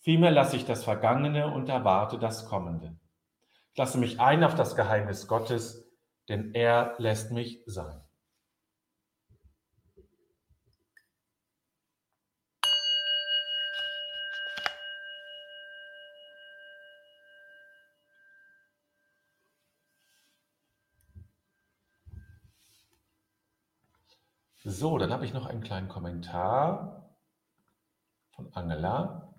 Vielmehr 0.00 0.30
lasse 0.30 0.56
ich 0.56 0.64
das 0.64 0.82
Vergangene 0.82 1.52
und 1.52 1.68
erwarte 1.68 2.18
das 2.18 2.46
Kommende. 2.46 2.96
Ich 3.72 3.78
lasse 3.78 3.98
mich 3.98 4.18
ein 4.18 4.42
auf 4.42 4.54
das 4.54 4.74
Geheimnis 4.74 5.28
Gottes, 5.28 5.86
denn 6.28 6.54
er 6.54 6.94
lässt 6.98 7.32
mich 7.32 7.62
sein. 7.66 8.00
So, 24.62 24.98
dann 24.98 25.12
habe 25.12 25.24
ich 25.24 25.34
noch 25.34 25.46
einen 25.46 25.62
kleinen 25.62 25.88
Kommentar 25.88 27.16
von 28.30 28.52
Angela. 28.54 29.29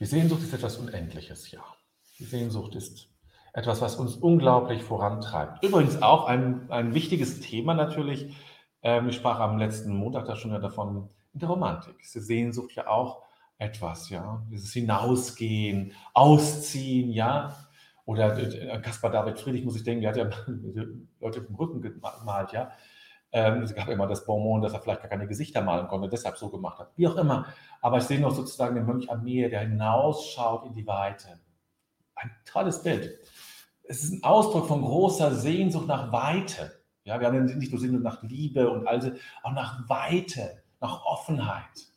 Die 0.00 0.06
Sehnsucht 0.06 0.42
ist 0.42 0.52
etwas 0.52 0.76
Unendliches, 0.76 1.50
ja. 1.50 1.64
Die 2.18 2.24
Sehnsucht 2.24 2.74
ist 2.74 3.08
etwas, 3.52 3.80
was 3.80 3.96
uns 3.96 4.16
unglaublich 4.16 4.82
vorantreibt. 4.82 5.62
Übrigens 5.64 6.02
auch 6.02 6.26
ein, 6.26 6.70
ein 6.70 6.94
wichtiges 6.94 7.40
Thema 7.40 7.74
natürlich. 7.74 8.34
Ähm, 8.82 9.08
ich 9.08 9.16
sprach 9.16 9.38
am 9.38 9.58
letzten 9.58 9.94
Montag 9.94 10.26
da 10.26 10.34
schon 10.34 10.50
davon 10.60 11.08
in 11.32 11.40
der 11.40 11.48
Romantik. 11.48 11.94
Ist 12.00 12.14
die 12.14 12.20
Sehnsucht 12.20 12.72
ja 12.74 12.88
auch 12.88 13.22
etwas, 13.58 14.10
ja. 14.10 14.44
Dieses 14.50 14.72
Hinausgehen, 14.72 15.92
Ausziehen, 16.12 17.10
ja. 17.10 17.56
Oder 18.04 18.36
äh, 18.36 18.80
Caspar 18.80 19.10
David 19.10 19.38
Friedrich, 19.38 19.64
muss 19.64 19.76
ich 19.76 19.84
denken, 19.84 20.02
der 20.02 20.10
hat 20.10 20.16
ja 20.16 20.24
Leute 21.20 21.40
auf 21.40 21.46
dem 21.46 21.54
Rücken 21.54 21.80
gemalt, 21.80 22.52
ja. 22.52 22.72
Ähm, 23.34 23.62
es 23.62 23.74
gab 23.74 23.88
immer 23.88 24.06
das 24.06 24.24
Bonbon, 24.24 24.62
dass 24.62 24.74
er 24.74 24.80
vielleicht 24.80 25.00
gar 25.00 25.10
keine 25.10 25.26
Gesichter 25.26 25.60
malen 25.60 25.88
konnte, 25.88 26.08
deshalb 26.08 26.36
so 26.36 26.50
gemacht 26.50 26.78
hat. 26.78 26.92
Wie 26.94 27.08
auch 27.08 27.16
immer. 27.16 27.46
Aber 27.80 27.98
ich 27.98 28.04
sehe 28.04 28.20
noch 28.20 28.30
sozusagen 28.30 28.76
den 28.76 28.86
Mönch 28.86 29.10
am 29.10 29.24
Meer, 29.24 29.48
der 29.48 29.62
hinausschaut 29.62 30.66
in 30.66 30.72
die 30.72 30.86
Weite. 30.86 31.40
Ein 32.14 32.30
tolles 32.46 32.84
Bild. 32.84 33.18
Es 33.82 34.04
ist 34.04 34.12
ein 34.12 34.22
Ausdruck 34.22 34.68
von 34.68 34.82
großer 34.82 35.34
Sehnsucht 35.34 35.88
nach 35.88 36.12
Weite. 36.12 36.80
Ja, 37.02 37.18
wir 37.18 37.26
haben 37.26 37.44
nicht 37.44 37.72
nur 37.72 37.80
Sehnsucht 37.80 38.04
nach 38.04 38.22
Liebe 38.22 38.70
und 38.70 38.86
also 38.86 39.10
auch 39.42 39.52
nach 39.52 39.88
Weite, 39.88 40.62
nach 40.80 41.04
Offenheit. 41.04 41.88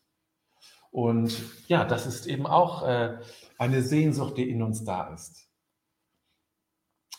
Und 0.90 1.32
ja, 1.68 1.86
das 1.86 2.08
ist 2.08 2.26
eben 2.26 2.48
auch 2.48 2.82
äh, 2.82 3.20
eine 3.60 3.84
Sehnsucht, 3.84 4.38
die 4.38 4.50
in 4.50 4.64
uns 4.64 4.84
da 4.84 5.14
ist. 5.14 5.52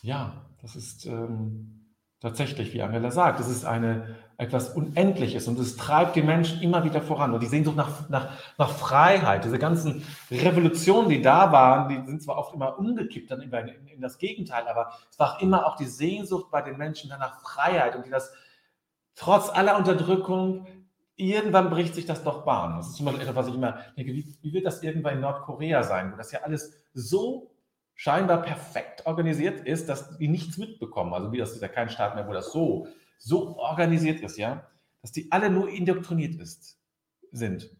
Ja, 0.02 0.44
das 0.60 0.74
ist 0.74 1.06
ähm, 1.06 1.77
Tatsächlich, 2.20 2.72
wie 2.72 2.82
Angela 2.82 3.10
sagt, 3.10 3.38
es 3.40 3.48
ist 3.48 3.64
eine, 3.64 4.16
etwas 4.40 4.68
Unendliches 4.70 5.48
und 5.48 5.58
es 5.58 5.76
treibt 5.76 6.14
die 6.14 6.22
Menschen 6.22 6.62
immer 6.62 6.84
wieder 6.84 7.02
voran. 7.02 7.34
Und 7.34 7.42
die 7.42 7.48
Sehnsucht 7.48 7.76
nach, 7.76 8.08
nach, 8.08 8.28
nach 8.56 8.70
Freiheit, 8.70 9.44
diese 9.44 9.58
ganzen 9.58 10.04
Revolutionen, 10.30 11.08
die 11.08 11.20
da 11.20 11.50
waren, 11.50 11.88
die 11.88 12.08
sind 12.08 12.22
zwar 12.22 12.38
oft 12.38 12.54
immer 12.54 12.78
umgekippt 12.78 13.32
dann 13.32 13.42
in, 13.42 13.52
in 13.88 14.00
das 14.00 14.16
Gegenteil, 14.16 14.68
aber 14.68 14.92
es 15.10 15.18
war 15.18 15.42
immer 15.42 15.66
auch 15.66 15.74
die 15.74 15.86
Sehnsucht 15.86 16.52
bei 16.52 16.62
den 16.62 16.76
Menschen 16.76 17.10
nach 17.10 17.40
Freiheit 17.40 17.96
und 17.96 18.06
die 18.06 18.10
das 18.10 18.32
trotz 19.16 19.50
aller 19.50 19.76
Unterdrückung, 19.76 20.68
irgendwann 21.16 21.68
bricht 21.68 21.96
sich 21.96 22.06
das 22.06 22.22
doch 22.22 22.44
Bahn. 22.44 22.76
Das 22.76 22.90
ist 22.90 22.94
zum 22.94 23.06
Beispiel 23.06 23.22
etwas, 23.22 23.34
was 23.34 23.48
ich 23.48 23.54
immer 23.56 23.80
denke, 23.96 24.12
wie, 24.12 24.36
wie 24.40 24.52
wird 24.52 24.66
das 24.66 24.84
irgendwann 24.84 25.14
in 25.14 25.20
Nordkorea 25.20 25.82
sein, 25.82 26.12
wo 26.12 26.16
das 26.16 26.30
ja 26.30 26.42
alles 26.42 26.72
so 26.94 27.50
scheinbar 27.98 28.42
perfekt 28.42 29.04
organisiert 29.06 29.60
ist, 29.66 29.88
dass 29.88 30.16
die 30.18 30.28
nichts 30.28 30.56
mitbekommen. 30.56 31.12
Also 31.12 31.32
wie 31.32 31.38
das 31.38 31.50
ist 31.50 31.60
ja 31.60 31.68
kein 31.68 31.90
Staat 31.90 32.14
mehr, 32.14 32.28
wo 32.28 32.32
das 32.32 32.52
so, 32.52 32.86
so 33.18 33.58
organisiert 33.58 34.20
ist, 34.20 34.38
ja, 34.38 34.68
dass 35.02 35.10
die 35.10 35.32
alle 35.32 35.50
nur 35.50 35.68
indoktriniert 35.68 36.36
ist, 36.40 36.78
sind. 37.32 37.76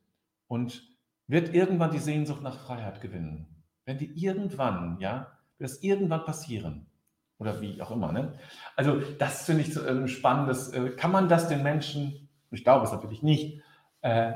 Und 0.48 0.82
wird 1.28 1.54
irgendwann 1.54 1.92
die 1.92 2.00
Sehnsucht 2.00 2.42
nach 2.42 2.58
Freiheit 2.58 3.00
gewinnen. 3.00 3.62
Wenn 3.84 3.98
die 3.98 4.10
irgendwann, 4.20 4.98
ja, 4.98 5.38
wird 5.56 5.70
das 5.70 5.82
irgendwann 5.84 6.24
passieren. 6.24 6.90
Oder 7.38 7.60
wie 7.60 7.80
auch 7.80 7.92
immer. 7.92 8.10
Ne? 8.10 8.36
Also 8.74 9.00
das 9.18 9.46
finde 9.46 9.62
ich 9.62 9.72
so, 9.72 9.84
äh, 9.84 10.08
spannendes. 10.08 10.72
Äh, 10.72 10.90
kann 10.90 11.12
man 11.12 11.28
das 11.28 11.48
den 11.48 11.62
Menschen, 11.62 12.28
ich 12.50 12.64
glaube 12.64 12.86
es 12.86 12.92
natürlich 12.92 13.22
nicht, 13.22 13.62
äh, 14.00 14.32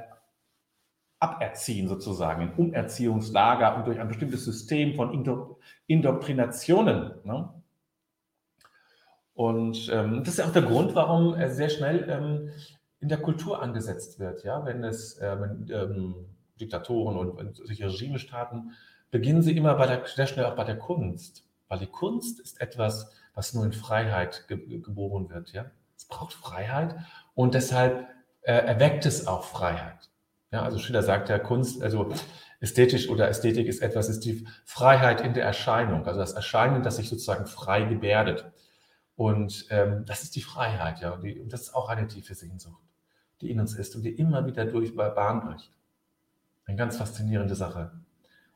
aberziehen 1.22 1.86
sozusagen, 1.86 2.42
in 2.42 2.52
Umerziehungslager 2.54 3.76
und 3.76 3.86
durch 3.86 4.00
ein 4.00 4.08
bestimmtes 4.08 4.44
System 4.44 4.94
von 4.94 5.24
Indoktrinationen. 5.86 7.12
Ne? 7.24 7.48
Und 9.34 9.88
ähm, 9.92 10.24
das 10.24 10.34
ist 10.34 10.40
auch 10.40 10.52
der 10.52 10.62
Grund, 10.62 10.94
warum 10.96 11.34
er 11.34 11.50
sehr 11.50 11.70
schnell 11.70 12.08
ähm, 12.08 12.50
in 12.98 13.08
der 13.08 13.18
Kultur 13.18 13.62
angesetzt 13.62 14.18
wird. 14.18 14.42
Ja? 14.42 14.64
Wenn 14.64 14.82
es 14.82 15.16
äh, 15.18 15.40
wenn, 15.40 15.70
ähm, 15.70 16.14
Diktatoren 16.60 17.16
und 17.16 17.56
solche 17.56 17.86
Regime 17.86 18.18
starten, 18.18 18.72
beginnen 19.10 19.42
sie 19.42 19.56
immer 19.56 19.74
der, 19.86 20.04
sehr 20.06 20.26
schnell 20.26 20.46
auch 20.46 20.56
bei 20.56 20.64
der 20.64 20.78
Kunst. 20.78 21.44
Weil 21.68 21.78
die 21.78 21.86
Kunst 21.86 22.40
ist 22.40 22.60
etwas, 22.60 23.12
was 23.34 23.54
nur 23.54 23.64
in 23.64 23.72
Freiheit 23.72 24.46
ge 24.48 24.80
geboren 24.80 25.30
wird. 25.30 25.52
Ja? 25.52 25.66
Es 25.96 26.04
braucht 26.04 26.34
Freiheit 26.34 26.96
und 27.34 27.54
deshalb 27.54 28.08
äh, 28.42 28.52
erweckt 28.52 29.06
es 29.06 29.26
auch 29.26 29.44
Freiheit. 29.44 30.11
Ja, 30.52 30.62
also 30.62 30.78
Schiller 30.78 31.02
sagt 31.02 31.30
ja, 31.30 31.38
Kunst, 31.38 31.82
also 31.82 32.12
ästhetisch 32.60 33.08
oder 33.08 33.28
Ästhetik 33.28 33.66
ist 33.66 33.80
etwas, 33.80 34.10
ist 34.10 34.20
die 34.20 34.46
Freiheit 34.66 35.22
in 35.22 35.32
der 35.32 35.44
Erscheinung, 35.44 36.06
also 36.06 36.20
das 36.20 36.34
Erscheinen, 36.34 36.82
das 36.82 36.96
sich 36.96 37.08
sozusagen 37.08 37.46
frei 37.46 37.84
gebärdet. 37.84 38.52
Und 39.16 39.66
ähm, 39.70 40.04
das 40.06 40.22
ist 40.22 40.36
die 40.36 40.42
Freiheit, 40.42 41.00
ja, 41.00 41.12
und, 41.12 41.24
die, 41.24 41.40
und, 41.40 41.52
das 41.52 41.62
ist 41.62 41.74
auch 41.74 41.88
eine 41.88 42.06
tiefe 42.06 42.34
Sehnsucht, 42.34 42.82
die 43.40 43.50
in 43.50 43.60
uns 43.60 43.74
ist 43.74 43.96
und 43.96 44.02
die 44.02 44.10
immer 44.10 44.46
wieder 44.46 44.66
durch 44.66 44.94
Bahn 44.94 45.40
bricht. 45.40 45.72
Eine 46.66 46.76
ganz 46.76 46.98
faszinierende 46.98 47.54
Sache, 47.54 47.90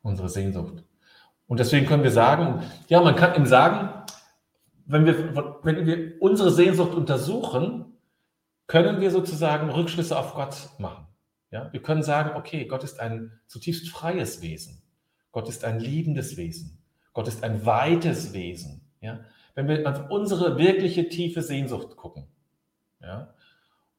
unsere 0.03 0.29
Sehnsucht. 0.29 0.83
Und 1.47 1.59
deswegen 1.59 1.87
können 1.87 2.03
wir 2.03 2.11
sagen, 2.11 2.61
ja, 2.89 3.01
man 3.01 3.15
kann 3.15 3.35
ihm 3.35 3.45
sagen, 3.45 4.03
wenn 4.85 5.05
wir, 5.05 5.35
wenn 5.63 5.85
wir 5.85 6.21
unsere 6.21 6.51
Sehnsucht 6.51 6.93
untersuchen, 6.93 7.97
können 8.67 9.01
wir 9.01 9.09
sozusagen 9.09 9.69
Rückschlüsse 9.69 10.17
auf 10.17 10.35
Gott 10.35 10.69
machen. 10.77 11.06
Ja, 11.51 11.71
wir 11.71 11.81
können 11.81 12.03
sagen, 12.03 12.35
okay, 12.35 12.65
Gott 12.65 12.83
ist 12.83 12.99
ein 12.99 13.39
zutiefst 13.47 13.89
freies 13.89 14.41
Wesen. 14.41 14.81
Gott 15.31 15.47
ist 15.47 15.63
ein 15.63 15.79
liebendes 15.79 16.35
Wesen. 16.37 16.77
Gott 17.13 17.27
ist 17.27 17.43
ein 17.43 17.65
weites 17.65 18.33
Wesen. 18.33 18.81
Ja, 19.01 19.21
wenn 19.55 19.67
wir 19.67 19.87
auf 19.87 20.09
unsere 20.09 20.57
wirkliche 20.57 21.09
tiefe 21.09 21.41
Sehnsucht 21.41 21.95
gucken, 21.95 22.27
ja, 23.01 23.33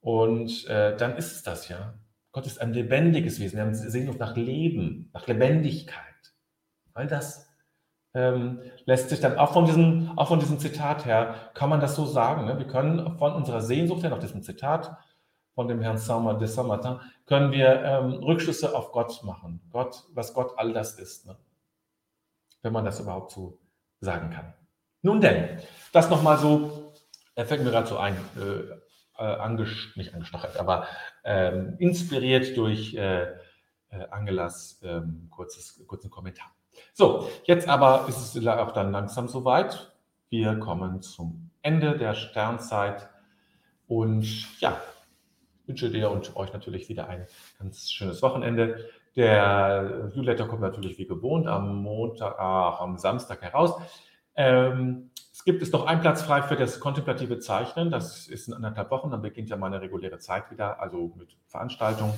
und 0.00 0.66
äh, 0.66 0.96
dann 0.96 1.16
ist 1.16 1.32
es 1.32 1.42
das, 1.42 1.68
ja. 1.68 1.94
Gott 2.32 2.46
ist 2.46 2.60
ein 2.60 2.72
lebendiges 2.72 3.40
Wesen. 3.40 3.56
Wir 3.56 3.64
haben 3.64 3.74
Sehnsucht 3.74 4.18
nach 4.18 4.36
Leben, 4.36 5.10
nach 5.12 5.26
Lebendigkeit. 5.26 6.04
All 6.94 7.06
das 7.06 7.48
ähm, 8.14 8.60
lässt 8.84 9.10
sich 9.10 9.20
dann 9.20 9.38
auch 9.38 9.52
von, 9.52 9.64
diesem, 9.64 10.12
auch 10.16 10.28
von 10.28 10.40
diesem 10.40 10.58
Zitat 10.58 11.04
her, 11.04 11.34
kann 11.54 11.70
man 11.70 11.80
das 11.80 11.96
so 11.96 12.04
sagen. 12.04 12.46
Ne? 12.46 12.58
Wir 12.58 12.66
können 12.66 13.18
von 13.18 13.32
unserer 13.32 13.60
Sehnsucht 13.60 14.02
her, 14.02 14.10
nach 14.10 14.18
diesem 14.18 14.42
Zitat, 14.42 14.96
von 15.58 15.66
dem 15.66 15.80
Herrn 15.80 15.98
Saint 15.98 16.40
de 16.40 16.46
Saint-Martin, 16.46 17.00
können 17.26 17.50
wir 17.50 17.82
ähm, 17.82 18.12
Rückschlüsse 18.22 18.76
auf 18.76 18.92
Gott 18.92 19.24
machen. 19.24 19.60
Gott, 19.72 20.04
was 20.14 20.32
Gott 20.32 20.56
all 20.56 20.72
das 20.72 21.00
ist. 21.00 21.26
Ne? 21.26 21.36
Wenn 22.62 22.72
man 22.72 22.84
das 22.84 23.00
überhaupt 23.00 23.32
so 23.32 23.58
sagen 23.98 24.30
kann. 24.30 24.54
Nun 25.02 25.20
denn, 25.20 25.58
das 25.92 26.10
nochmal 26.10 26.38
so, 26.38 26.92
er 27.34 27.44
fällt 27.44 27.64
mir 27.64 27.72
gerade 27.72 27.88
so 27.88 27.98
ein, 27.98 28.16
äh, 28.36 29.20
äh, 29.20 29.34
anges 29.40 29.68
nicht 29.96 30.14
angestachelt, 30.14 30.56
aber 30.58 30.86
ähm, 31.24 31.74
inspiriert 31.80 32.56
durch 32.56 32.94
äh, 32.94 33.22
äh 33.22 34.08
Angelas 34.12 34.78
ähm, 34.84 35.26
kurzes, 35.28 35.84
kurzen 35.88 36.08
Kommentar. 36.08 36.52
So, 36.92 37.28
jetzt 37.46 37.68
aber 37.68 38.06
ist 38.06 38.36
es 38.36 38.46
auch 38.46 38.70
dann 38.70 38.92
langsam 38.92 39.26
soweit. 39.26 39.92
Wir 40.28 40.56
kommen 40.60 41.02
zum 41.02 41.50
Ende 41.62 41.98
der 41.98 42.14
Sternzeit 42.14 43.08
und 43.88 44.60
ja, 44.60 44.80
wünsche 45.68 45.90
dir 45.90 46.10
und 46.10 46.34
euch 46.36 46.52
natürlich 46.52 46.88
wieder 46.88 47.08
ein 47.08 47.26
ganz 47.58 47.90
schönes 47.90 48.22
Wochenende. 48.22 48.88
Der 49.16 50.10
Newsletter 50.14 50.46
kommt 50.46 50.62
natürlich 50.62 50.98
wie 50.98 51.06
gewohnt 51.06 51.46
am 51.46 51.82
Montag, 51.82 52.36
ach, 52.38 52.80
am 52.80 52.98
Samstag 52.98 53.42
heraus. 53.42 53.80
Ähm, 54.34 55.10
es 55.32 55.44
gibt 55.44 55.62
es 55.62 55.70
noch 55.72 55.86
einen 55.86 56.00
Platz 56.00 56.22
frei 56.22 56.42
für 56.42 56.56
das 56.56 56.80
kontemplative 56.80 57.38
Zeichnen. 57.38 57.90
Das 57.90 58.26
ist 58.26 58.48
in 58.48 58.54
anderthalb 58.54 58.90
Wochen. 58.90 59.10
Dann 59.10 59.22
beginnt 59.22 59.50
ja 59.50 59.56
meine 59.56 59.80
reguläre 59.80 60.18
Zeit 60.18 60.50
wieder, 60.50 60.80
also 60.80 61.12
mit 61.16 61.36
Veranstaltungen. 61.46 62.14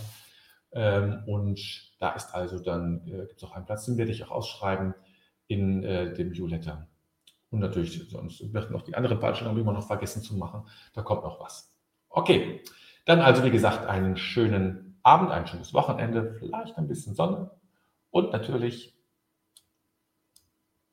Ähm, 0.72 1.22
und 1.26 1.60
da 1.98 2.12
ist 2.12 2.34
also 2.34 2.58
dann, 2.58 3.02
äh, 3.06 3.26
gibt 3.26 3.42
es 3.42 3.44
auch 3.44 3.52
einen 3.52 3.66
Platz, 3.66 3.86
den 3.86 3.98
werde 3.98 4.12
ich 4.12 4.24
auch 4.24 4.30
ausschreiben 4.30 4.94
in 5.48 5.82
äh, 5.82 6.14
dem 6.14 6.32
Viewletter. 6.32 6.86
Und 7.50 7.58
natürlich, 7.58 8.08
sonst 8.08 8.52
wird 8.52 8.70
noch 8.70 8.82
die 8.82 8.94
anderen 8.94 9.20
Fallstellungen 9.20 9.60
immer 9.60 9.72
noch 9.72 9.86
vergessen 9.86 10.22
zu 10.22 10.36
machen. 10.36 10.68
Da 10.94 11.02
kommt 11.02 11.24
noch 11.24 11.40
was. 11.40 11.74
Okay, 12.08 12.62
dann 13.10 13.22
also 13.22 13.42
wie 13.42 13.50
gesagt 13.50 13.88
einen 13.88 14.16
schönen 14.16 15.00
Abend, 15.02 15.32
ein 15.32 15.46
schönes 15.48 15.74
Wochenende, 15.74 16.36
vielleicht 16.38 16.78
ein 16.78 16.86
bisschen 16.86 17.16
Sonne 17.16 17.50
und 18.10 18.32
natürlich 18.32 18.96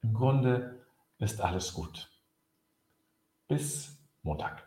im 0.02 0.16
Grunde 0.16 0.84
ist 1.20 1.42
alles 1.42 1.76
gut. 1.76 2.10
Bis 3.48 4.00
Montag. 4.24 4.67